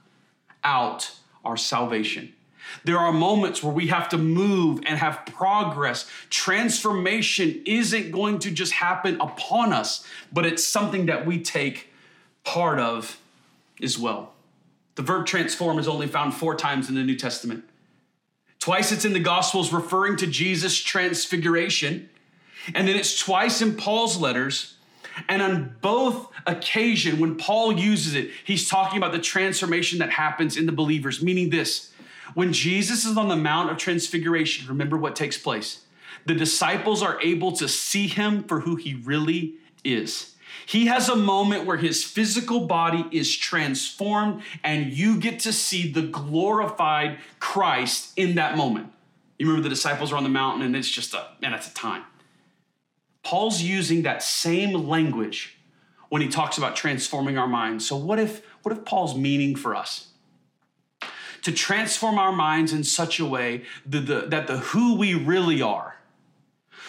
out 0.61 1.11
our 1.45 1.55
salvation. 1.55 2.34
There 2.83 2.97
are 2.97 3.11
moments 3.11 3.63
where 3.63 3.73
we 3.73 3.87
have 3.87 4.09
to 4.09 4.17
move 4.17 4.81
and 4.85 4.99
have 4.99 5.25
progress. 5.25 6.09
Transformation 6.29 7.61
isn't 7.65 8.11
going 8.11 8.39
to 8.39 8.51
just 8.51 8.73
happen 8.73 9.19
upon 9.19 9.73
us, 9.73 10.05
but 10.31 10.45
it's 10.45 10.63
something 10.63 11.05
that 11.07 11.25
we 11.25 11.41
take 11.41 11.91
part 12.43 12.79
of 12.79 13.19
as 13.81 13.97
well. 13.97 14.33
The 14.95 15.01
verb 15.01 15.25
transform 15.25 15.79
is 15.79 15.87
only 15.87 16.07
found 16.07 16.33
four 16.33 16.55
times 16.55 16.89
in 16.89 16.95
the 16.95 17.03
New 17.03 17.17
Testament. 17.17 17.65
Twice 18.59 18.91
it's 18.91 19.05
in 19.05 19.13
the 19.13 19.19
Gospels 19.19 19.73
referring 19.73 20.17
to 20.17 20.27
Jesus' 20.27 20.77
transfiguration, 20.81 22.09
and 22.73 22.87
then 22.87 22.95
it's 22.95 23.19
twice 23.19 23.61
in 23.61 23.75
Paul's 23.75 24.17
letters. 24.17 24.75
And 25.29 25.41
on 25.41 25.75
both 25.81 26.29
occasion, 26.45 27.19
when 27.19 27.35
Paul 27.35 27.77
uses 27.77 28.15
it, 28.15 28.31
he's 28.43 28.67
talking 28.67 28.97
about 28.97 29.11
the 29.11 29.19
transformation 29.19 29.99
that 29.99 30.09
happens 30.09 30.57
in 30.57 30.65
the 30.65 30.71
believers, 30.71 31.21
meaning 31.21 31.51
this 31.51 31.91
when 32.33 32.53
Jesus 32.53 33.05
is 33.05 33.17
on 33.17 33.27
the 33.27 33.35
Mount 33.35 33.69
of 33.69 33.77
Transfiguration, 33.77 34.67
remember 34.67 34.97
what 34.97 35.15
takes 35.15 35.37
place. 35.37 35.85
The 36.25 36.33
disciples 36.33 37.03
are 37.03 37.21
able 37.21 37.51
to 37.53 37.67
see 37.67 38.07
him 38.07 38.43
for 38.43 38.61
who 38.61 38.75
he 38.75 38.95
really 38.95 39.55
is. 39.83 40.35
He 40.65 40.87
has 40.87 41.09
a 41.09 41.15
moment 41.15 41.65
where 41.65 41.77
his 41.77 42.03
physical 42.03 42.65
body 42.65 43.05
is 43.11 43.35
transformed, 43.35 44.41
and 44.63 44.91
you 44.91 45.19
get 45.19 45.39
to 45.41 45.53
see 45.53 45.91
the 45.91 46.01
glorified 46.01 47.19
Christ 47.39 48.11
in 48.17 48.35
that 48.35 48.57
moment. 48.57 48.91
You 49.37 49.47
remember 49.47 49.63
the 49.63 49.75
disciples 49.75 50.11
are 50.11 50.15
on 50.15 50.23
the 50.23 50.29
mountain, 50.29 50.63
and 50.65 50.75
it's 50.75 50.89
just 50.89 51.13
a 51.13 51.27
man, 51.41 51.51
that's 51.51 51.67
a 51.67 51.73
time. 51.73 52.03
Paul's 53.21 53.61
using 53.61 54.03
that 54.03 54.23
same 54.23 54.87
language 54.87 55.57
when 56.09 56.21
he 56.21 56.27
talks 56.27 56.57
about 56.57 56.75
transforming 56.75 57.37
our 57.37 57.47
minds. 57.47 57.87
So 57.87 57.97
what 57.97 58.19
if 58.19 58.45
what 58.63 58.75
if 58.75 58.85
Paul's 58.85 59.15
meaning 59.15 59.55
for 59.55 59.75
us? 59.75 60.07
To 61.45 61.51
transform 61.51 62.17
our 62.17 62.31
minds 62.31 62.73
in 62.73 62.83
such 62.83 63.19
a 63.19 63.25
way 63.25 63.61
that 63.85 64.07
the, 64.07 64.21
that 64.21 64.47
the 64.47 64.57
who 64.57 64.95
we 64.95 65.13
really 65.13 65.61
are, 65.61 65.95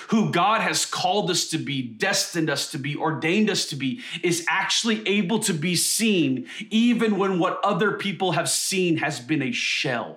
who 0.08 0.32
God 0.32 0.62
has 0.62 0.86
called 0.86 1.30
us 1.30 1.48
to 1.48 1.58
be, 1.58 1.82
destined 1.82 2.48
us 2.48 2.70
to 2.70 2.78
be, 2.78 2.96
ordained 2.96 3.50
us 3.50 3.66
to 3.66 3.76
be, 3.76 4.00
is 4.22 4.46
actually 4.48 5.06
able 5.06 5.40
to 5.40 5.52
be 5.52 5.76
seen 5.76 6.46
even 6.70 7.18
when 7.18 7.38
what 7.38 7.60
other 7.62 7.98
people 7.98 8.32
have 8.32 8.48
seen 8.48 8.96
has 8.96 9.20
been 9.20 9.42
a 9.42 9.52
shell. 9.52 10.16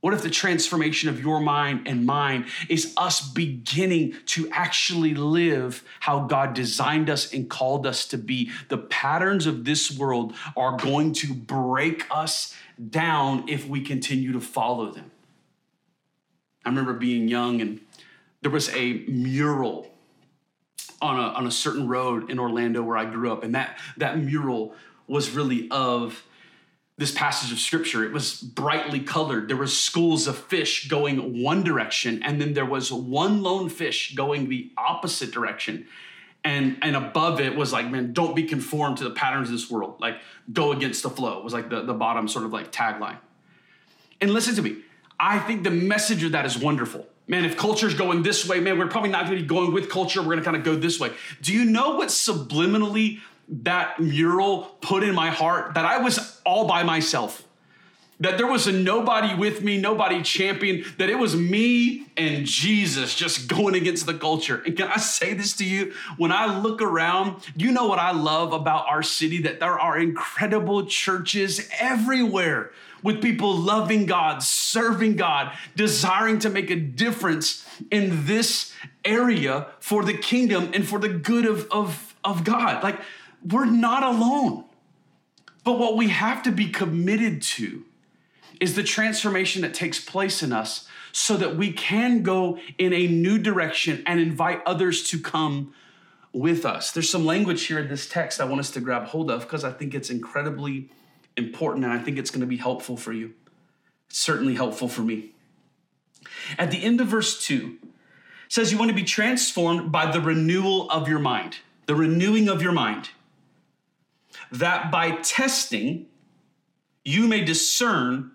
What 0.00 0.14
if 0.14 0.22
the 0.22 0.30
transformation 0.30 1.08
of 1.08 1.20
your 1.20 1.40
mind 1.40 1.88
and 1.88 2.06
mine 2.06 2.46
is 2.68 2.94
us 2.96 3.20
beginning 3.20 4.14
to 4.26 4.48
actually 4.52 5.14
live 5.14 5.82
how 5.98 6.20
God 6.20 6.54
designed 6.54 7.10
us 7.10 7.32
and 7.34 7.50
called 7.50 7.84
us 7.84 8.06
to 8.06 8.16
be? 8.16 8.52
The 8.68 8.78
patterns 8.78 9.46
of 9.46 9.64
this 9.64 9.90
world 9.90 10.34
are 10.56 10.76
going 10.76 11.14
to 11.14 11.34
break 11.34 12.06
us 12.12 12.54
down 12.90 13.48
if 13.48 13.68
we 13.68 13.80
continue 13.80 14.32
to 14.32 14.40
follow 14.40 14.92
them. 14.92 15.10
I 16.64 16.68
remember 16.68 16.92
being 16.92 17.28
young 17.28 17.60
and 17.60 17.80
there 18.42 18.50
was 18.50 18.68
a 18.74 19.04
mural 19.08 19.90
on 21.00 21.18
a, 21.18 21.22
on 21.22 21.46
a 21.46 21.50
certain 21.50 21.88
road 21.88 22.30
in 22.30 22.38
Orlando 22.38 22.82
where 22.82 22.96
I 22.96 23.04
grew 23.04 23.32
up, 23.32 23.44
and 23.44 23.54
that, 23.54 23.78
that 23.96 24.18
mural 24.18 24.74
was 25.06 25.30
really 25.30 25.68
of 25.70 26.24
this 26.96 27.12
passage 27.12 27.52
of 27.52 27.58
scripture. 27.58 28.04
It 28.04 28.12
was 28.12 28.40
brightly 28.40 29.00
colored. 29.00 29.48
There 29.48 29.56
was 29.56 29.78
schools 29.78 30.26
of 30.26 30.36
fish 30.36 30.88
going 30.88 31.42
one 31.42 31.62
direction, 31.62 32.22
and 32.22 32.40
then 32.40 32.54
there 32.54 32.66
was 32.66 32.92
one 32.92 33.42
lone 33.42 33.68
fish 33.68 34.14
going 34.14 34.48
the 34.48 34.72
opposite 34.76 35.30
direction 35.30 35.86
and 36.48 36.78
and 36.80 36.96
above 36.96 37.40
it 37.40 37.54
was 37.54 37.74
like 37.74 37.90
man 37.90 38.14
don't 38.14 38.34
be 38.34 38.44
conformed 38.44 38.96
to 38.96 39.04
the 39.04 39.10
patterns 39.10 39.48
of 39.48 39.52
this 39.52 39.70
world. 39.70 40.00
Like 40.00 40.16
go 40.50 40.72
against 40.72 41.02
the 41.02 41.10
flow 41.10 41.42
was 41.42 41.52
like 41.52 41.68
the, 41.68 41.82
the 41.82 41.92
bottom 41.92 42.26
sort 42.26 42.46
of 42.46 42.52
like 42.52 42.72
tagline. 42.72 43.18
And 44.20 44.32
listen 44.32 44.54
to 44.56 44.62
me. 44.62 44.78
I 45.20 45.38
think 45.38 45.62
the 45.62 45.70
message 45.70 46.22
of 46.24 46.32
that 46.32 46.46
is 46.46 46.56
wonderful. 46.56 47.06
Man 47.26 47.44
if 47.44 47.58
culture's 47.58 47.94
going 47.94 48.22
this 48.22 48.48
way 48.48 48.60
man 48.60 48.78
we're 48.78 48.88
probably 48.88 49.10
not 49.10 49.26
going 49.26 49.36
to 49.36 49.42
be 49.42 49.48
going 49.48 49.72
with 49.72 49.90
culture. 49.90 50.20
We're 50.20 50.36
going 50.36 50.38
to 50.38 50.44
kind 50.44 50.56
of 50.56 50.64
go 50.64 50.74
this 50.74 50.98
way. 50.98 51.12
Do 51.42 51.52
you 51.52 51.66
know 51.66 51.96
what 51.96 52.08
subliminally 52.08 53.20
that 53.48 54.00
mural 54.00 54.76
put 54.80 55.02
in 55.02 55.14
my 55.14 55.30
heart 55.30 55.72
that 55.72 55.86
i 55.86 55.96
was 55.96 56.38
all 56.44 56.66
by 56.66 56.82
myself 56.82 57.47
that 58.20 58.36
there 58.36 58.46
was 58.46 58.66
a 58.66 58.72
nobody 58.72 59.34
with 59.34 59.62
me, 59.62 59.78
nobody 59.78 60.22
champion, 60.22 60.84
that 60.98 61.08
it 61.08 61.18
was 61.18 61.36
me 61.36 62.06
and 62.16 62.44
Jesus 62.44 63.14
just 63.14 63.46
going 63.46 63.74
against 63.74 64.06
the 64.06 64.14
culture. 64.14 64.62
And 64.66 64.76
can 64.76 64.88
I 64.88 64.96
say 64.96 65.34
this 65.34 65.54
to 65.56 65.64
you? 65.64 65.92
When 66.16 66.32
I 66.32 66.58
look 66.58 66.82
around, 66.82 67.42
you 67.56 67.70
know 67.70 67.86
what 67.86 67.98
I 67.98 68.10
love 68.10 68.52
about 68.52 68.88
our 68.88 69.02
city 69.02 69.42
that 69.42 69.60
there 69.60 69.78
are 69.78 69.98
incredible 69.98 70.86
churches 70.86 71.68
everywhere 71.78 72.72
with 73.02 73.22
people 73.22 73.56
loving 73.56 74.06
God, 74.06 74.42
serving 74.42 75.14
God, 75.14 75.56
desiring 75.76 76.40
to 76.40 76.50
make 76.50 76.70
a 76.70 76.76
difference 76.76 77.64
in 77.92 78.26
this 78.26 78.72
area 79.04 79.68
for 79.78 80.04
the 80.04 80.14
kingdom 80.14 80.72
and 80.74 80.86
for 80.86 80.98
the 80.98 81.08
good 81.08 81.46
of, 81.46 81.70
of, 81.70 82.16
of 82.24 82.42
God. 82.42 82.82
Like, 82.82 82.98
we're 83.48 83.66
not 83.66 84.02
alone. 84.02 84.64
But 85.62 85.78
what 85.78 85.96
we 85.96 86.08
have 86.08 86.42
to 86.42 86.50
be 86.50 86.68
committed 86.68 87.42
to 87.42 87.84
is 88.60 88.74
the 88.74 88.82
transformation 88.82 89.62
that 89.62 89.74
takes 89.74 90.00
place 90.02 90.42
in 90.42 90.52
us 90.52 90.88
so 91.12 91.36
that 91.36 91.56
we 91.56 91.72
can 91.72 92.22
go 92.22 92.58
in 92.76 92.92
a 92.92 93.06
new 93.06 93.38
direction 93.38 94.02
and 94.06 94.20
invite 94.20 94.62
others 94.66 95.02
to 95.08 95.18
come 95.18 95.72
with 96.32 96.64
us. 96.64 96.92
There's 96.92 97.10
some 97.10 97.24
language 97.24 97.64
here 97.64 97.78
in 97.78 97.88
this 97.88 98.08
text 98.08 98.40
I 98.40 98.44
want 98.44 98.60
us 98.60 98.70
to 98.72 98.80
grab 98.80 99.06
hold 99.06 99.30
of 99.30 99.40
because 99.42 99.64
I 99.64 99.72
think 99.72 99.94
it's 99.94 100.10
incredibly 100.10 100.90
important 101.36 101.84
and 101.84 101.92
I 101.92 101.98
think 101.98 102.18
it's 102.18 102.30
going 102.30 102.40
to 102.40 102.46
be 102.46 102.56
helpful 102.56 102.96
for 102.96 103.12
you. 103.12 103.34
It's 104.08 104.18
certainly 104.18 104.54
helpful 104.54 104.88
for 104.88 105.02
me. 105.02 105.32
At 106.58 106.70
the 106.70 106.82
end 106.82 107.00
of 107.00 107.08
verse 107.08 107.44
2, 107.44 107.78
says 108.48 108.72
you 108.72 108.78
want 108.78 108.90
to 108.90 108.94
be 108.94 109.04
transformed 109.04 109.92
by 109.92 110.10
the 110.10 110.20
renewal 110.20 110.90
of 110.90 111.08
your 111.08 111.18
mind, 111.18 111.58
the 111.86 111.94
renewing 111.94 112.48
of 112.48 112.62
your 112.62 112.72
mind. 112.72 113.10
That 114.50 114.90
by 114.90 115.12
testing, 115.22 116.06
you 117.04 117.26
may 117.26 117.44
discern 117.44 118.32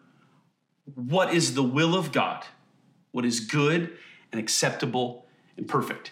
what 0.95 1.33
is 1.33 1.53
the 1.53 1.63
will 1.63 1.95
of 1.95 2.11
God, 2.11 2.45
what 3.11 3.25
is 3.25 3.39
good 3.39 3.97
and 4.31 4.39
acceptable 4.39 5.25
and 5.57 5.67
perfect. 5.67 6.11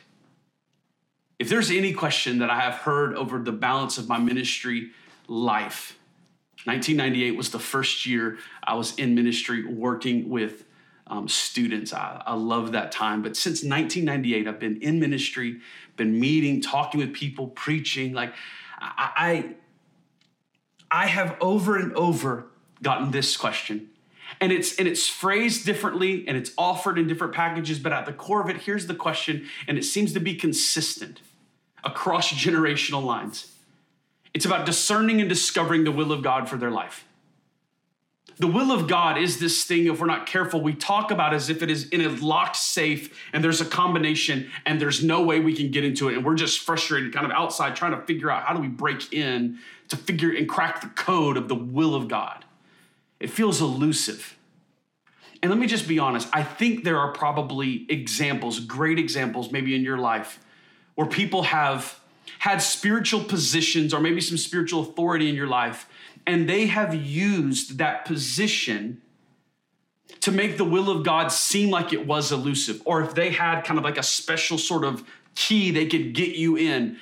If 1.40 1.50
there's 1.50 1.72
any 1.72 1.94
question 1.94 2.40
that 2.40 2.50
I 2.50 2.60
have 2.60 2.76
heard 2.76 3.16
over 3.16 3.40
the 3.40 3.52
balance 3.52 3.98
of 3.98 4.08
my 4.08 4.20
ministry 4.20 4.92
life, 5.28 5.98
1998 6.66 7.36
was 7.36 7.50
the 7.50 7.60
first 7.60 8.06
year 8.06 8.38
I 8.64 8.76
was 8.76 8.94
in 8.96 9.16
ministry 9.16 9.66
working 9.66 10.30
with 10.30 10.66
um, 11.08 11.28
students. 11.28 11.94
I, 11.94 12.22
I 12.26 12.36
love 12.36 12.74
that 12.74 12.92
time. 12.92 13.24
But 13.24 13.36
since 13.36 13.64
1998, 13.64 14.48
I've 14.48 14.60
been 14.60 14.82
in 14.82 15.00
ministry, 15.00 15.60
been 15.98 16.20
meeting, 16.20 16.62
talking 16.62 17.00
with 17.00 17.14
people, 17.14 17.48
preaching. 17.48 18.14
Like 18.14 18.34
I, 18.80 19.56
I, 20.92 21.04
I 21.04 21.08
have 21.08 21.36
over 21.42 21.76
and 21.76 21.92
over 21.94 22.46
gotten 22.84 23.10
this 23.10 23.36
question 23.36 23.90
and 24.40 24.52
it's 24.52 24.76
and 24.78 24.88
it's 24.88 25.08
phrased 25.08 25.66
differently 25.66 26.28
and 26.28 26.38
it's 26.38 26.52
offered 26.58 26.98
in 26.98 27.08
different 27.08 27.34
packages 27.34 27.80
but 27.80 27.92
at 27.92 28.06
the 28.06 28.14
core 28.14 28.42
of 28.42 28.50
it 28.50 28.58
here's 28.58 28.88
the 28.88 28.96
question 28.96 29.48
and 29.68 29.78
it 29.78 29.84
seems 29.84 30.14
to 30.14 30.20
be 30.20 30.36
consistent 30.36 31.22
across 31.84 32.32
generational 32.32 33.04
lines. 33.04 33.52
It's 34.34 34.46
about 34.46 34.66
discerning 34.66 35.20
and 35.20 35.30
discovering 35.30 35.84
the 35.84 35.92
will 35.92 36.12
of 36.12 36.24
god 36.24 36.48
for 36.48 36.58
their 36.58 36.72
life. 36.72 37.06
The 38.38 38.48
will 38.48 38.72
of 38.72 38.88
god 38.88 39.18
is 39.18 39.40
this 39.40 39.66
thing 39.66 39.86
if 39.86 40.00
we're 40.00 40.08
not 40.08 40.26
careful 40.26 40.62
we 40.62 40.74
talk 40.74 41.12
about 41.12 41.34
as 41.34 41.50
if 41.50 41.62
it 41.62 41.70
is 41.70 41.88
in 41.90 42.02
a 42.02 42.10
locked 42.10 42.56
safe 42.56 43.16
and 43.34 43.44
there's 43.44 43.62
a 43.62 43.66
combination 43.66 44.50
and 44.66 44.82
there's 44.82 45.04
no 45.04 45.22
way 45.22 45.40
we 45.40 45.56
can 45.56 45.70
get 45.70 45.84
into 45.84 46.10
it 46.10 46.16
and 46.16 46.26
we're 46.26 46.34
just 46.34 46.60
frustrated 46.62 47.14
kind 47.14 47.26
of 47.26 47.32
outside 47.34 47.76
trying 47.76 47.92
to 47.92 48.02
figure 48.02 48.32
out 48.32 48.44
how 48.44 48.56
do 48.56 48.60
we 48.60 48.68
break 48.68 49.14
in 49.14 49.60
to 49.90 49.98
figure 49.98 50.32
and 50.32 50.50
crack 50.50 50.82
the 50.82 50.88
code 50.88 51.38
of 51.38 51.50
the 51.50 51.56
will 51.56 51.94
of 51.94 52.08
god 52.08 52.44
it 53.22 53.30
feels 53.30 53.62
elusive. 53.62 54.36
And 55.42 55.52
let 55.52 55.60
me 55.60 55.68
just 55.68 55.88
be 55.88 56.00
honest, 56.00 56.28
I 56.34 56.44
think 56.44 56.84
there 56.84 57.00
are 57.00 57.14
probably 57.14 57.86
examples, 57.88 58.60
great 58.60 59.00
examples, 59.00 59.52
maybe 59.52 59.76
in 59.76 59.84
your 59.84 59.98
life, 59.98 60.40
where 60.96 61.08
people 61.08 61.44
have 61.44 62.00
had 62.40 62.58
spiritual 62.58 63.24
positions 63.24 63.94
or 63.94 64.00
maybe 64.00 64.22
some 64.22 64.38
spiritual 64.38 64.82
authority 64.82 65.30
in 65.30 65.36
your 65.36 65.48
life, 65.48 65.88
and 66.26 66.50
they 66.50 66.66
have 66.68 66.94
used 66.94 67.78
that 67.78 68.06
position 68.06 69.02
to 70.20 70.32
make 70.32 70.58
the 70.58 70.66
will 70.66 70.90
of 70.90 71.04
God 71.04 71.32
seem 71.32 71.70
like 71.70 71.94
it 71.94 72.06
was 72.06 72.32
elusive, 72.32 72.82
or 72.86 73.02
if 73.02 73.16
they 73.16 73.32
had 73.32 73.62
kind 73.62 73.78
of 73.78 73.84
like 73.84 73.98
a 73.98 74.04
special 74.04 74.58
sort 74.58 74.84
of 74.84 75.04
key 75.36 75.72
they 75.72 75.86
could 75.86 76.14
get 76.14 76.36
you 76.36 76.58
in 76.58 76.98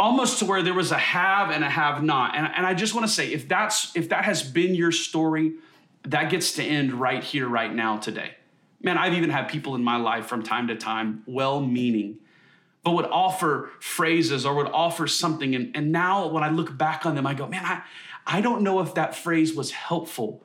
almost 0.00 0.38
to 0.38 0.46
where 0.46 0.62
there 0.62 0.74
was 0.74 0.90
a 0.90 0.98
have 0.98 1.50
and 1.50 1.62
a 1.62 1.68
have 1.68 2.02
not. 2.02 2.34
And, 2.34 2.50
and 2.56 2.66
I 2.66 2.72
just 2.72 2.94
want 2.94 3.06
to 3.06 3.12
say, 3.12 3.32
if 3.32 3.46
that's 3.46 3.94
if 3.94 4.08
that 4.08 4.24
has 4.24 4.42
been 4.42 4.74
your 4.74 4.90
story, 4.90 5.52
that 6.04 6.30
gets 6.30 6.54
to 6.54 6.64
end 6.64 6.94
right 6.94 7.22
here, 7.22 7.46
right 7.46 7.72
now, 7.72 7.98
today. 7.98 8.32
Man, 8.82 8.96
I've 8.96 9.12
even 9.12 9.28
had 9.28 9.48
people 9.48 9.74
in 9.74 9.84
my 9.84 9.98
life 9.98 10.26
from 10.26 10.42
time 10.42 10.68
to 10.68 10.74
time, 10.74 11.22
well-meaning, 11.26 12.16
but 12.82 12.92
would 12.92 13.04
offer 13.04 13.70
phrases 13.78 14.46
or 14.46 14.54
would 14.54 14.68
offer 14.68 15.06
something. 15.06 15.54
And, 15.54 15.76
and 15.76 15.92
now 15.92 16.28
when 16.28 16.42
I 16.42 16.48
look 16.48 16.78
back 16.78 17.04
on 17.04 17.14
them, 17.14 17.26
I 17.26 17.34
go, 17.34 17.46
man, 17.46 17.64
I, 17.66 17.82
I 18.26 18.40
don't 18.40 18.62
know 18.62 18.80
if 18.80 18.94
that 18.94 19.14
phrase 19.14 19.54
was 19.54 19.72
helpful 19.72 20.42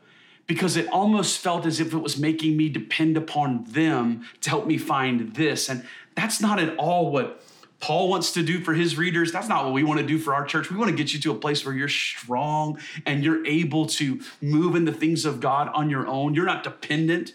because 0.47 0.75
it 0.75 0.87
almost 0.89 1.39
felt 1.39 1.65
as 1.65 1.79
if 1.79 1.93
it 1.93 1.97
was 1.99 2.17
making 2.17 2.57
me 2.57 2.67
depend 2.67 3.15
upon 3.15 3.63
them 3.63 4.25
to 4.41 4.49
help 4.49 4.67
me 4.67 4.77
find 4.77 5.33
this. 5.33 5.69
And 5.69 5.85
that's 6.13 6.41
not 6.41 6.59
at 6.59 6.75
all 6.75 7.11
what 7.11 7.41
Paul 7.79 8.09
wants 8.09 8.31
to 8.33 8.43
do 8.43 8.61
for 8.61 8.73
his 8.73 8.97
readers. 8.97 9.31
That's 9.31 9.47
not 9.47 9.65
what 9.65 9.73
we 9.73 9.83
want 9.83 9.99
to 9.99 10.05
do 10.05 10.17
for 10.17 10.33
our 10.33 10.45
church. 10.45 10.71
We 10.71 10.77
want 10.77 10.89
to 10.89 10.95
get 10.95 11.13
you 11.13 11.19
to 11.21 11.31
a 11.31 11.35
place 11.35 11.65
where 11.65 11.73
you're 11.73 11.87
strong 11.87 12.79
and 13.05 13.23
you're 13.23 13.45
able 13.45 13.85
to 13.87 14.21
move 14.41 14.75
in 14.75 14.85
the 14.85 14.93
things 14.93 15.25
of 15.25 15.39
God 15.39 15.69
on 15.73 15.89
your 15.89 16.07
own. 16.07 16.33
You're 16.33 16.45
not 16.45 16.63
dependent 16.63 17.33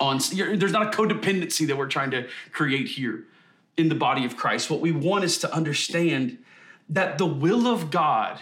on, 0.00 0.20
there's 0.32 0.72
not 0.72 0.94
a 0.94 0.96
codependency 0.96 1.66
that 1.66 1.76
we're 1.76 1.88
trying 1.88 2.10
to 2.12 2.28
create 2.52 2.88
here 2.88 3.24
in 3.76 3.88
the 3.88 3.94
body 3.94 4.24
of 4.24 4.36
Christ. 4.36 4.70
What 4.70 4.80
we 4.80 4.92
want 4.92 5.24
is 5.24 5.38
to 5.38 5.52
understand 5.52 6.38
that 6.88 7.18
the 7.18 7.26
will 7.26 7.66
of 7.66 7.90
God, 7.90 8.40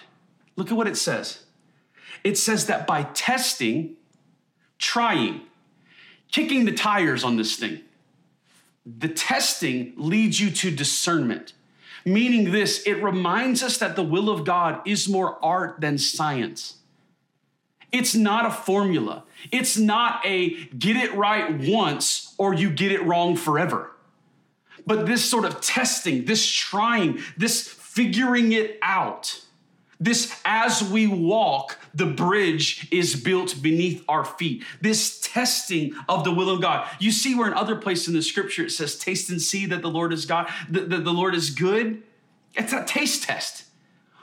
look 0.57 0.71
at 0.71 0.77
what 0.77 0.87
it 0.87 0.97
says. 0.97 1.45
It 2.25 2.37
says 2.37 2.67
that 2.67 2.87
by 2.87 3.05
testing, 3.05 3.97
trying, 4.79 5.43
kicking 6.31 6.65
the 6.65 6.73
tires 6.73 7.23
on 7.23 7.37
this 7.37 7.57
thing, 7.57 7.81
the 8.87 9.09
testing 9.09 9.93
leads 9.97 10.39
you 10.41 10.51
to 10.51 10.71
discernment, 10.71 11.53
meaning 12.05 12.53
this 12.53 12.87
it 12.87 13.03
reminds 13.03 13.63
us 13.63 13.79
that 13.79 13.97
the 13.97 14.03
will 14.05 14.31
of 14.31 14.45
God 14.45 14.81
is 14.87 15.09
more 15.09 15.45
art 15.45 15.81
than 15.81 15.99
science. 15.99 16.77
It's 17.91 18.15
not 18.15 18.47
a 18.47 18.51
formula, 18.51 19.25
it's 19.51 19.77
not 19.77 20.25
a 20.25 20.51
get 20.67 20.97
it 20.97 21.15
right 21.15 21.59
once 21.59 22.35
or 22.39 22.55
you 22.55 22.71
get 22.71 22.93
it 22.93 23.03
wrong 23.05 23.37
forever. 23.37 23.93
But 24.87 25.07
this 25.07 25.25
sort 25.25 25.45
of 25.45 25.61
testing, 25.61 26.27
this 26.27 26.47
trying, 26.47 27.21
this 27.37 27.67
figuring 27.67 28.53
it 28.53 28.79
out 28.83 29.41
this, 29.99 30.39
as 30.45 30.83
we 30.83 31.07
walk, 31.07 31.79
the 31.95 32.07
bridge 32.07 32.87
is 32.91 33.17
built 33.17 33.63
beneath 33.63 34.05
our 34.09 34.25
feet. 34.25 34.63
This 34.81 35.21
testing 35.21 35.95
of 36.09 36.25
the 36.25 36.33
will 36.33 36.51
of 36.51 36.61
God. 36.61 36.89
You 36.99 37.11
see 37.11 37.35
where 37.35 37.47
in 37.47 37.55
other 37.55 37.77
places 37.77 38.09
in 38.09 38.15
the 38.15 38.23
scripture 38.23 38.65
it 38.65 38.71
says, 38.71 38.99
taste 38.99 39.31
and 39.31 39.41
see 39.41 39.65
that 39.67 39.83
the 39.83 39.91
Lord 39.91 40.13
is 40.13 40.27
God, 40.27 40.51
that 40.69 40.91
the, 40.91 41.13
Lord 41.13 41.35
is 41.35 41.51
good. 41.51 42.03
It's 42.55 42.73
a 42.73 42.85
taste 42.85 43.25
test. 43.25 43.65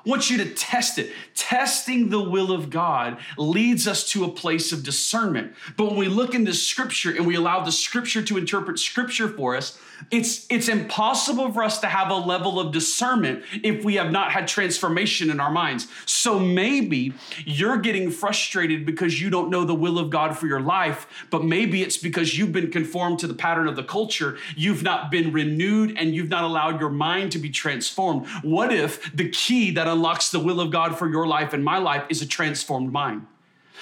I 0.05 0.09
want 0.09 0.29
you 0.29 0.37
to 0.39 0.53
test 0.53 0.99
it. 0.99 1.11
Testing 1.33 2.09
the 2.09 2.21
will 2.21 2.51
of 2.51 2.69
God 2.69 3.17
leads 3.37 3.87
us 3.87 4.09
to 4.11 4.25
a 4.25 4.29
place 4.29 4.71
of 4.71 4.83
discernment. 4.83 5.53
But 5.77 5.85
when 5.85 5.95
we 5.95 6.07
look 6.07 6.35
into 6.35 6.53
scripture 6.53 7.11
and 7.11 7.25
we 7.25 7.35
allow 7.35 7.63
the 7.63 7.71
scripture 7.71 8.21
to 8.21 8.37
interpret 8.37 8.79
scripture 8.79 9.29
for 9.29 9.55
us, 9.55 9.79
it's, 10.11 10.45
it's 10.49 10.67
impossible 10.67 11.51
for 11.51 11.63
us 11.63 11.79
to 11.79 11.87
have 11.87 12.09
a 12.09 12.15
level 12.15 12.59
of 12.59 12.71
discernment 12.71 13.43
if 13.63 13.83
we 13.83 13.95
have 13.95 14.11
not 14.11 14.31
had 14.31 14.47
transformation 14.47 15.29
in 15.29 15.39
our 15.39 15.51
minds. 15.51 15.87
So 16.05 16.39
maybe 16.39 17.13
you're 17.45 17.77
getting 17.77 18.11
frustrated 18.11 18.85
because 18.85 19.21
you 19.21 19.29
don't 19.29 19.49
know 19.49 19.65
the 19.65 19.75
will 19.75 19.99
of 19.99 20.09
God 20.09 20.37
for 20.37 20.47
your 20.47 20.61
life, 20.61 21.07
but 21.29 21.43
maybe 21.43 21.81
it's 21.83 21.97
because 21.97 22.37
you've 22.37 22.51
been 22.51 22.71
conformed 22.71 23.19
to 23.19 23.27
the 23.27 23.33
pattern 23.33 23.67
of 23.67 23.75
the 23.75 23.83
culture. 23.83 24.37
You've 24.55 24.83
not 24.83 25.11
been 25.11 25.31
renewed 25.31 25.97
and 25.97 26.15
you've 26.15 26.29
not 26.29 26.43
allowed 26.43 26.79
your 26.79 26.89
mind 26.89 27.31
to 27.33 27.39
be 27.39 27.49
transformed. 27.49 28.27
What 28.41 28.73
if 28.73 29.15
the 29.15 29.29
key 29.29 29.71
that 29.71 29.87
unlocks 29.87 30.31
the 30.31 30.39
will 30.39 30.59
of 30.59 30.71
God 30.71 30.97
for 30.97 31.09
your 31.09 31.27
life 31.27 31.53
and 31.53 31.63
my 31.63 31.77
life 31.77 32.05
is 32.09 32.21
a 32.21 32.27
transformed 32.27 32.91
mind? 32.91 33.27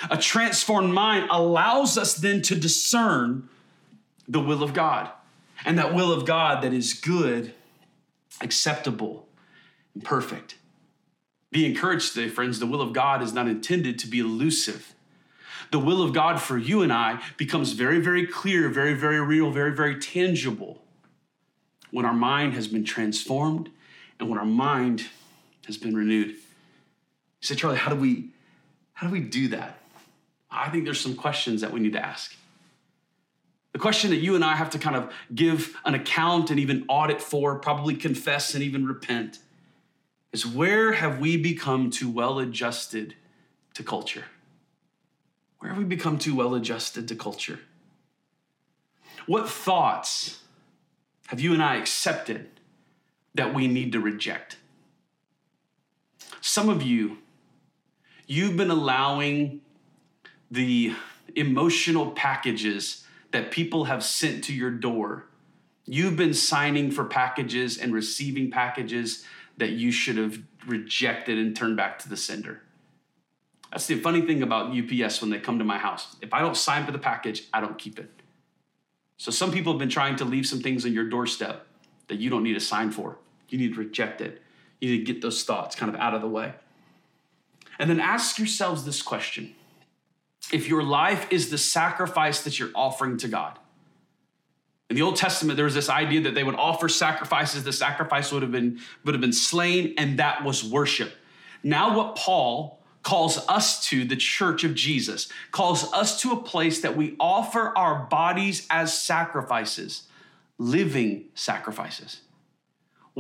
A 0.10 0.18
transformed 0.18 0.94
mind 0.94 1.28
allows 1.30 1.98
us 1.98 2.16
then 2.16 2.42
to 2.44 2.56
discern 2.56 3.50
the 4.28 4.40
will 4.40 4.64
of 4.64 4.74
God 4.74 5.10
and 5.66 5.78
that 5.78 5.94
will 5.94 6.12
of 6.12 6.26
God 6.26 6.64
that 6.64 6.74
is 6.74 6.94
good, 6.94 7.54
acceptable, 8.42 9.28
and 9.94 10.04
perfect. 10.04 10.56
Be 11.52 11.66
encouraged 11.66 12.14
today, 12.14 12.30
friends. 12.30 12.60
The 12.60 12.66
will 12.66 12.82
of 12.82 12.94
God 12.94 13.22
is 13.22 13.34
not 13.34 13.48
intended 13.48 14.00
to 14.00 14.08
be 14.08 14.20
elusive. 14.20 14.94
The 15.72 15.80
will 15.80 16.02
of 16.02 16.14
God 16.14 16.42
for 16.42 16.58
you 16.58 16.82
and 16.82 16.92
I 16.92 17.22
becomes 17.38 17.74
very, 17.74 18.00
very 18.00 18.26
clear, 18.26 18.70
very, 18.70 18.94
very 18.94 19.20
real, 19.22 19.52
very, 19.52 19.74
very 19.74 20.00
tangible 20.00 20.82
when 21.92 22.06
our 22.06 22.14
mind 22.14 22.54
has 22.54 22.68
been 22.68 22.84
transformed 22.84 23.70
and 24.20 24.30
when 24.30 24.40
our 24.40 24.46
mind 24.46 25.06
has 25.68 25.78
been 25.78 25.96
renewed. 25.96 26.30
You 26.30 26.38
say, 27.42 27.56
Charlie, 27.56 27.78
how 27.78 27.92
do 27.92 28.00
we 28.00 28.30
how 28.94 29.08
do 29.08 29.14
we 29.14 29.20
do 29.22 29.48
that? 29.50 29.80
I 30.52 30.70
think 30.70 30.86
there's 30.86 31.00
some 31.00 31.16
questions 31.16 31.62
that 31.62 31.72
we 31.72 31.80
need 31.80 31.94
to 31.94 32.06
ask. 32.06 32.36
The 33.74 33.80
question 33.80 34.10
that 34.12 34.18
you 34.18 34.36
and 34.36 34.44
I 34.44 34.56
have 34.56 34.70
to 34.72 34.80
kind 34.80 34.96
of 34.96 35.14
give 35.34 35.76
an 35.86 35.96
account 35.96 36.52
and 36.52 36.60
even 36.60 36.86
audit 36.88 37.22
for, 37.22 37.60
probably 37.60 37.96
confess 37.96 38.54
and 38.54 38.64
even 38.64 38.86
repent, 38.86 39.40
is 40.34 40.46
where 40.46 40.94
have 40.94 41.20
we 41.20 41.38
become 41.38 41.90
too 41.90 42.10
well 42.10 42.40
adjusted 42.40 43.16
to 43.74 43.84
culture? 43.84 44.26
Where 45.60 45.70
have 45.70 45.78
we 45.78 45.86
become 45.86 46.18
too 46.18 46.36
well 46.36 46.56
adjusted 46.56 47.08
to 47.08 47.16
culture? 47.16 47.60
What 49.26 49.48
thoughts 49.50 50.42
have 51.28 51.40
you 51.40 51.54
and 51.54 51.62
I 51.62 51.76
accepted 51.78 52.50
that 53.36 53.54
we 53.54 53.68
need 53.68 53.92
to 53.94 54.00
reject? 54.00 54.58
Some 56.42 56.70
of 56.70 56.82
you, 56.82 57.20
you've 58.26 58.58
been 58.58 58.72
allowing 58.72 59.62
the 60.50 60.94
emotional 61.36 62.12
packages 62.12 63.06
that 63.32 63.52
people 63.52 63.86
have 63.86 64.04
sent 64.04 64.44
to 64.46 64.54
your 64.54 64.72
door. 64.72 65.26
You've 65.86 66.16
been 66.16 66.34
signing 66.34 66.92
for 66.92 67.06
packages 67.06 67.78
and 67.78 67.94
receiving 67.94 68.52
packages 68.52 69.26
that 69.58 69.72
you 69.72 69.92
should 69.92 70.18
have 70.18 70.40
rejected 70.68 71.38
and 71.38 71.56
turned 71.56 71.78
back 71.78 72.00
to 72.00 72.10
the 72.10 72.18
sender. 72.18 72.62
That's 73.72 73.88
the 73.88 73.96
funny 73.96 74.22
thing 74.22 74.44
about 74.44 74.78
UPS 74.78 75.22
when 75.22 75.30
they 75.30 75.40
come 75.40 75.60
to 75.60 75.66
my 75.66 75.78
house. 75.78 76.16
If 76.22 76.34
I 76.34 76.42
don't 76.42 76.58
sign 76.58 76.86
for 76.86 76.92
the 76.92 77.00
package, 77.00 77.44
I 77.54 77.62
don't 77.62 77.78
keep 77.78 78.00
it. 78.00 78.10
So 79.18 79.32
some 79.32 79.52
people 79.52 79.72
have 79.72 79.80
been 79.80 79.90
trying 79.90 80.18
to 80.18 80.26
leave 80.26 80.46
some 80.46 80.60
things 80.60 80.86
on 80.86 80.94
your 80.94 81.08
doorstep 81.08 81.66
that 82.08 82.20
you 82.20 82.30
don't 82.30 82.44
need 82.44 82.56
to 82.56 82.60
sign 82.60 82.92
for. 82.92 83.18
You 83.50 83.58
need 83.58 83.74
to 83.74 83.80
reject 83.80 84.20
it. 84.20 84.42
You 84.80 84.92
need 84.92 85.06
to 85.06 85.14
get 85.14 85.22
those 85.22 85.44
thoughts 85.44 85.76
kind 85.76 85.94
of 85.94 86.00
out 86.00 86.14
of 86.14 86.22
the 86.22 86.28
way. 86.28 86.54
And 87.80 87.90
then 87.90 88.00
ask 88.00 88.38
yourselves 88.38 88.84
this 88.84 89.02
question 89.02 89.56
if 90.52 90.68
your 90.68 90.84
life 90.84 91.32
is 91.32 91.50
the 91.50 91.58
sacrifice 91.58 92.44
that 92.44 92.60
you're 92.60 92.72
offering 92.76 93.18
to 93.18 93.28
God. 93.28 93.58
In 94.90 94.96
the 94.96 95.04
Old 95.04 95.16
Testament, 95.16 95.56
there 95.56 95.66
was 95.66 95.74
this 95.74 95.90
idea 95.90 96.22
that 96.22 96.36
they 96.36 96.44
would 96.44 96.56
offer 96.56 96.90
sacrifices. 96.90 97.64
The 97.64 97.72
sacrifice 97.72 98.32
would 98.32 98.42
have 98.42 98.52
been, 98.52 98.80
would 99.06 99.14
have 99.14 99.22
been 99.22 99.32
slain, 99.32 99.94
and 99.98 100.20
that 100.20 100.44
was 100.44 100.64
worship. 100.64 101.14
Now, 101.64 101.96
what 101.96 102.18
Paul 102.18 102.82
calls 103.04 103.38
us 103.48 103.88
to, 103.88 104.04
the 104.04 104.16
church 104.16 104.64
of 104.64 104.76
Jesus, 104.76 105.30
calls 105.52 105.92
us 105.94 106.20
to 106.22 106.32
a 106.32 106.42
place 106.44 106.82
that 106.82 106.98
we 106.98 107.16
offer 107.20 107.72
our 107.78 108.04
bodies 108.04 108.68
as 108.70 109.00
sacrifices, 109.00 110.04
living 110.58 111.26
sacrifices. 111.36 112.22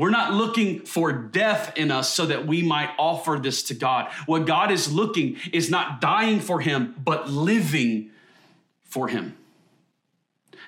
We're 0.02 0.10
not 0.10 0.34
looking 0.34 0.80
for 0.80 1.12
death 1.12 1.78
in 1.78 1.92
us 1.92 2.12
so 2.12 2.26
that 2.26 2.48
we 2.48 2.64
might 2.64 2.90
offer 2.98 3.38
this 3.40 3.62
to 3.66 3.76
God. 3.76 4.12
What 4.26 4.48
God 4.48 4.72
is 4.72 4.92
looking 4.92 5.38
is 5.54 5.70
not 5.70 6.02
dying 6.02 6.40
for 6.40 6.60
Him, 6.60 6.96
but 7.06 7.30
living 7.30 8.10
for 8.82 9.10
Him. 9.10 9.38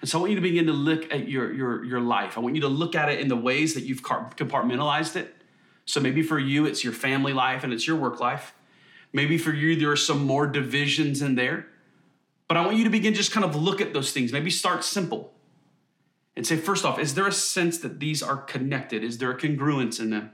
And 0.02 0.08
so 0.08 0.20
I 0.20 0.22
want 0.22 0.34
you 0.34 0.36
to 0.36 0.42
begin 0.44 0.68
to 0.68 0.72
look 0.72 1.12
at 1.12 1.28
your, 1.28 1.52
your, 1.52 1.84
your 1.84 2.00
life. 2.00 2.38
I 2.38 2.42
want 2.42 2.54
you 2.54 2.62
to 2.62 2.68
look 2.68 2.94
at 2.94 3.10
it 3.10 3.22
in 3.22 3.28
the 3.28 3.36
ways 3.36 3.74
that 3.74 3.86
you've 3.86 4.04
compartmentalized 4.04 5.16
it. 5.16 5.34
So 5.86 6.00
maybe 6.00 6.22
for 6.22 6.38
you, 6.38 6.68
it's 6.68 6.84
your 6.84 6.94
family 6.94 7.34
life 7.34 7.64
and 7.64 7.74
it's 7.74 7.88
your 7.88 7.96
work 7.96 8.20
life. 8.20 8.54
Maybe 9.14 9.40
for 9.40 9.52
you, 9.52 9.76
there 9.76 9.90
are 9.90 9.96
some 9.96 10.28
more 10.28 10.46
divisions 10.46 11.24
in 11.24 11.34
there. 11.34 11.66
But 12.48 12.58
I 12.58 12.66
want 12.68 12.78
you 12.78 12.84
to 12.84 12.92
begin 12.92 13.16
just 13.16 13.32
kind 13.32 13.44
of 13.44 13.56
look 13.56 13.82
at 13.82 13.94
those 13.96 14.12
things. 14.12 14.32
Maybe 14.32 14.52
start 14.52 14.84
simple 14.84 15.34
and 16.36 16.48
say, 16.48 16.58
first 16.58 16.86
off, 16.86 17.00
is 17.00 17.14
there 17.16 17.28
a 17.28 17.32
sense 17.32 17.78
that 17.80 18.00
these 18.00 18.24
are 18.24 18.38
connected? 18.38 19.04
Is 19.04 19.20
there 19.20 19.32
a 19.32 19.38
congruence 19.38 20.00
in 20.00 20.10
them? 20.10 20.32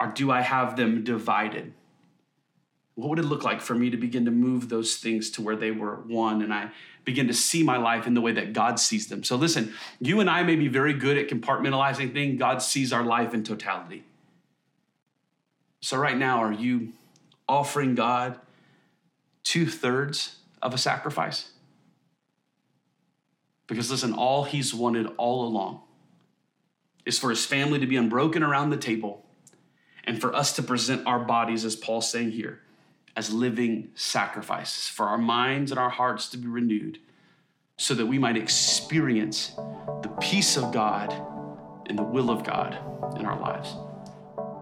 Or 0.00 0.08
do 0.08 0.30
I 0.30 0.40
have 0.40 0.76
them 0.76 1.04
divided? 1.04 1.72
What 2.94 3.10
would 3.10 3.18
it 3.18 3.24
look 3.24 3.44
like 3.44 3.60
for 3.60 3.74
me 3.74 3.90
to 3.90 3.96
begin 3.96 4.24
to 4.24 4.30
move 4.30 4.70
those 4.70 4.96
things 4.96 5.30
to 5.32 5.42
where 5.42 5.56
they 5.56 5.70
were 5.70 5.96
one 5.96 6.40
and 6.40 6.52
I 6.52 6.70
begin 7.04 7.26
to 7.28 7.34
see 7.34 7.62
my 7.62 7.76
life 7.76 8.06
in 8.06 8.14
the 8.14 8.22
way 8.22 8.32
that 8.32 8.54
God 8.54 8.80
sees 8.80 9.08
them? 9.08 9.22
So, 9.22 9.36
listen, 9.36 9.74
you 10.00 10.20
and 10.20 10.30
I 10.30 10.42
may 10.42 10.56
be 10.56 10.68
very 10.68 10.94
good 10.94 11.18
at 11.18 11.28
compartmentalizing 11.28 12.14
things. 12.14 12.38
God 12.38 12.62
sees 12.62 12.94
our 12.94 13.02
life 13.02 13.34
in 13.34 13.44
totality. 13.44 14.04
So, 15.80 15.98
right 15.98 16.16
now, 16.16 16.42
are 16.42 16.52
you 16.52 16.92
offering 17.46 17.94
God 17.94 18.38
two 19.44 19.66
thirds 19.66 20.36
of 20.62 20.72
a 20.72 20.78
sacrifice? 20.78 21.50
Because 23.66 23.90
listen, 23.90 24.12
all 24.12 24.44
he's 24.44 24.74
wanted 24.74 25.08
all 25.16 25.46
along 25.46 25.80
is 27.04 27.18
for 27.18 27.30
his 27.30 27.44
family 27.44 27.78
to 27.78 27.86
be 27.86 27.96
unbroken 27.96 28.42
around 28.42 28.70
the 28.70 28.76
table 28.76 29.24
and 30.04 30.20
for 30.20 30.34
us 30.34 30.54
to 30.56 30.62
present 30.62 31.06
our 31.06 31.18
bodies, 31.18 31.64
as 31.64 31.74
Paul's 31.74 32.10
saying 32.10 32.30
here, 32.30 32.60
as 33.16 33.32
living 33.32 33.90
sacrifices, 33.94 34.88
for 34.88 35.06
our 35.06 35.18
minds 35.18 35.70
and 35.72 35.80
our 35.80 35.90
hearts 35.90 36.28
to 36.30 36.38
be 36.38 36.46
renewed 36.46 36.98
so 37.76 37.94
that 37.94 38.06
we 38.06 38.18
might 38.18 38.36
experience 38.36 39.52
the 40.02 40.16
peace 40.20 40.56
of 40.56 40.72
God 40.72 41.12
and 41.86 41.98
the 41.98 42.02
will 42.02 42.30
of 42.30 42.44
God 42.44 42.78
in 43.18 43.26
our 43.26 43.38
lives. 43.38 43.74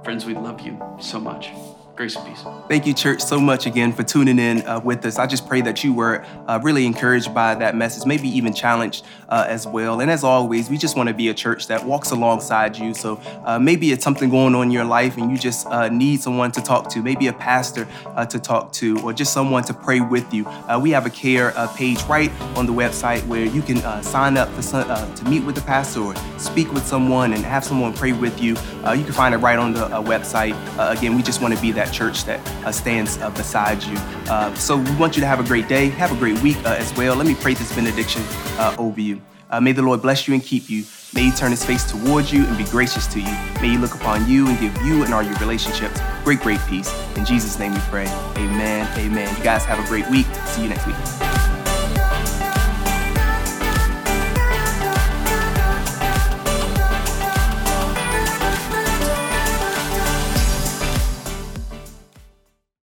Friends, 0.04 0.24
we 0.24 0.34
love 0.34 0.60
you 0.60 0.80
so 1.00 1.20
much. 1.20 1.50
Grace 1.96 2.16
and 2.16 2.26
peace. 2.26 2.44
Thank 2.68 2.86
you, 2.86 2.92
church, 2.92 3.20
so 3.20 3.38
much 3.38 3.66
again 3.66 3.92
for 3.92 4.02
tuning 4.02 4.40
in 4.40 4.66
uh, 4.66 4.80
with 4.82 5.06
us. 5.06 5.16
I 5.16 5.28
just 5.28 5.46
pray 5.46 5.60
that 5.60 5.84
you 5.84 5.94
were 5.94 6.24
uh, 6.48 6.58
really 6.60 6.86
encouraged 6.86 7.32
by 7.32 7.54
that 7.54 7.76
message, 7.76 8.04
maybe 8.04 8.26
even 8.26 8.52
challenged 8.52 9.04
uh, 9.28 9.44
as 9.46 9.64
well. 9.64 10.00
And 10.00 10.10
as 10.10 10.24
always, 10.24 10.68
we 10.68 10.76
just 10.76 10.96
want 10.96 11.08
to 11.08 11.14
be 11.14 11.28
a 11.28 11.34
church 11.34 11.68
that 11.68 11.84
walks 11.84 12.10
alongside 12.10 12.76
you. 12.76 12.94
So 12.94 13.20
uh, 13.44 13.60
maybe 13.60 13.92
it's 13.92 14.02
something 14.02 14.28
going 14.28 14.56
on 14.56 14.64
in 14.64 14.70
your 14.72 14.84
life 14.84 15.16
and 15.16 15.30
you 15.30 15.38
just 15.38 15.68
uh, 15.68 15.88
need 15.88 16.20
someone 16.20 16.50
to 16.52 16.60
talk 16.60 16.90
to, 16.90 17.00
maybe 17.00 17.28
a 17.28 17.32
pastor 17.32 17.86
uh, 18.06 18.26
to 18.26 18.40
talk 18.40 18.72
to, 18.72 18.98
or 19.02 19.12
just 19.12 19.32
someone 19.32 19.62
to 19.62 19.74
pray 19.74 20.00
with 20.00 20.34
you. 20.34 20.48
we 20.80 20.90
have 20.90 21.06
a 21.06 21.10
care 21.10 21.52
page 21.76 22.02
right 22.04 22.32
on 22.56 22.66
the 22.66 22.72
website 22.72 23.24
where 23.28 23.44
you 23.44 23.62
can 23.62 23.76
sign 24.02 24.36
up 24.36 24.48
some, 24.60 24.84
to 25.14 25.24
meet 25.26 25.44
with 25.44 25.54
the 25.54 25.60
pastor 25.60 26.00
or 26.00 26.16
speak 26.38 26.72
with 26.72 26.84
someone 26.84 27.32
and 27.34 27.44
have 27.44 27.64
someone 27.64 27.92
pray 27.92 28.12
with 28.12 28.40
you. 28.40 28.56
you 28.96 29.04
can 29.04 29.12
find 29.12 29.32
it 29.32 29.38
right 29.38 29.60
on 29.60 29.74
the 29.74 29.86
website. 30.02 30.54
again, 30.96 31.14
we 31.14 31.22
just 31.22 31.40
want 31.40 31.54
to 31.54 31.60
be 31.60 31.70
that 31.70 31.83
that 31.84 31.92
church 31.92 32.24
that 32.24 32.40
uh, 32.64 32.72
stands 32.72 33.18
uh, 33.18 33.30
beside 33.30 33.82
you. 33.82 33.96
Uh, 34.28 34.54
so 34.54 34.76
we 34.76 34.96
want 34.96 35.16
you 35.16 35.20
to 35.20 35.26
have 35.26 35.40
a 35.40 35.44
great 35.44 35.68
day, 35.68 35.88
have 35.88 36.12
a 36.12 36.16
great 36.16 36.40
week 36.42 36.56
uh, 36.64 36.76
as 36.78 36.94
well. 36.96 37.14
Let 37.14 37.26
me 37.26 37.34
pray 37.34 37.54
this 37.54 37.74
benediction 37.74 38.22
uh, 38.58 38.76
over 38.78 39.00
you. 39.00 39.20
Uh, 39.50 39.60
may 39.60 39.72
the 39.72 39.82
Lord 39.82 40.02
bless 40.02 40.26
you 40.26 40.34
and 40.34 40.42
keep 40.42 40.68
you. 40.68 40.84
May 41.14 41.24
he 41.24 41.30
turn 41.30 41.50
his 41.50 41.64
face 41.64 41.88
towards 41.90 42.32
you 42.32 42.44
and 42.44 42.58
be 42.58 42.64
gracious 42.64 43.06
to 43.08 43.20
you. 43.20 43.32
May 43.60 43.70
he 43.70 43.78
look 43.78 43.94
upon 43.94 44.28
you 44.28 44.48
and 44.48 44.58
give 44.58 44.76
you 44.82 45.04
and 45.04 45.14
all 45.14 45.22
your 45.22 45.36
relationships 45.36 46.00
great, 46.24 46.40
great 46.40 46.60
peace. 46.66 46.92
In 47.16 47.24
Jesus' 47.24 47.58
name 47.58 47.72
we 47.72 47.80
pray. 47.80 48.06
Amen. 48.36 48.88
Amen. 48.98 49.36
You 49.36 49.44
guys 49.44 49.64
have 49.64 49.78
a 49.78 49.86
great 49.86 50.08
week. 50.10 50.26
See 50.46 50.62
you 50.62 50.68
next 50.68 50.86
week. 50.86 51.23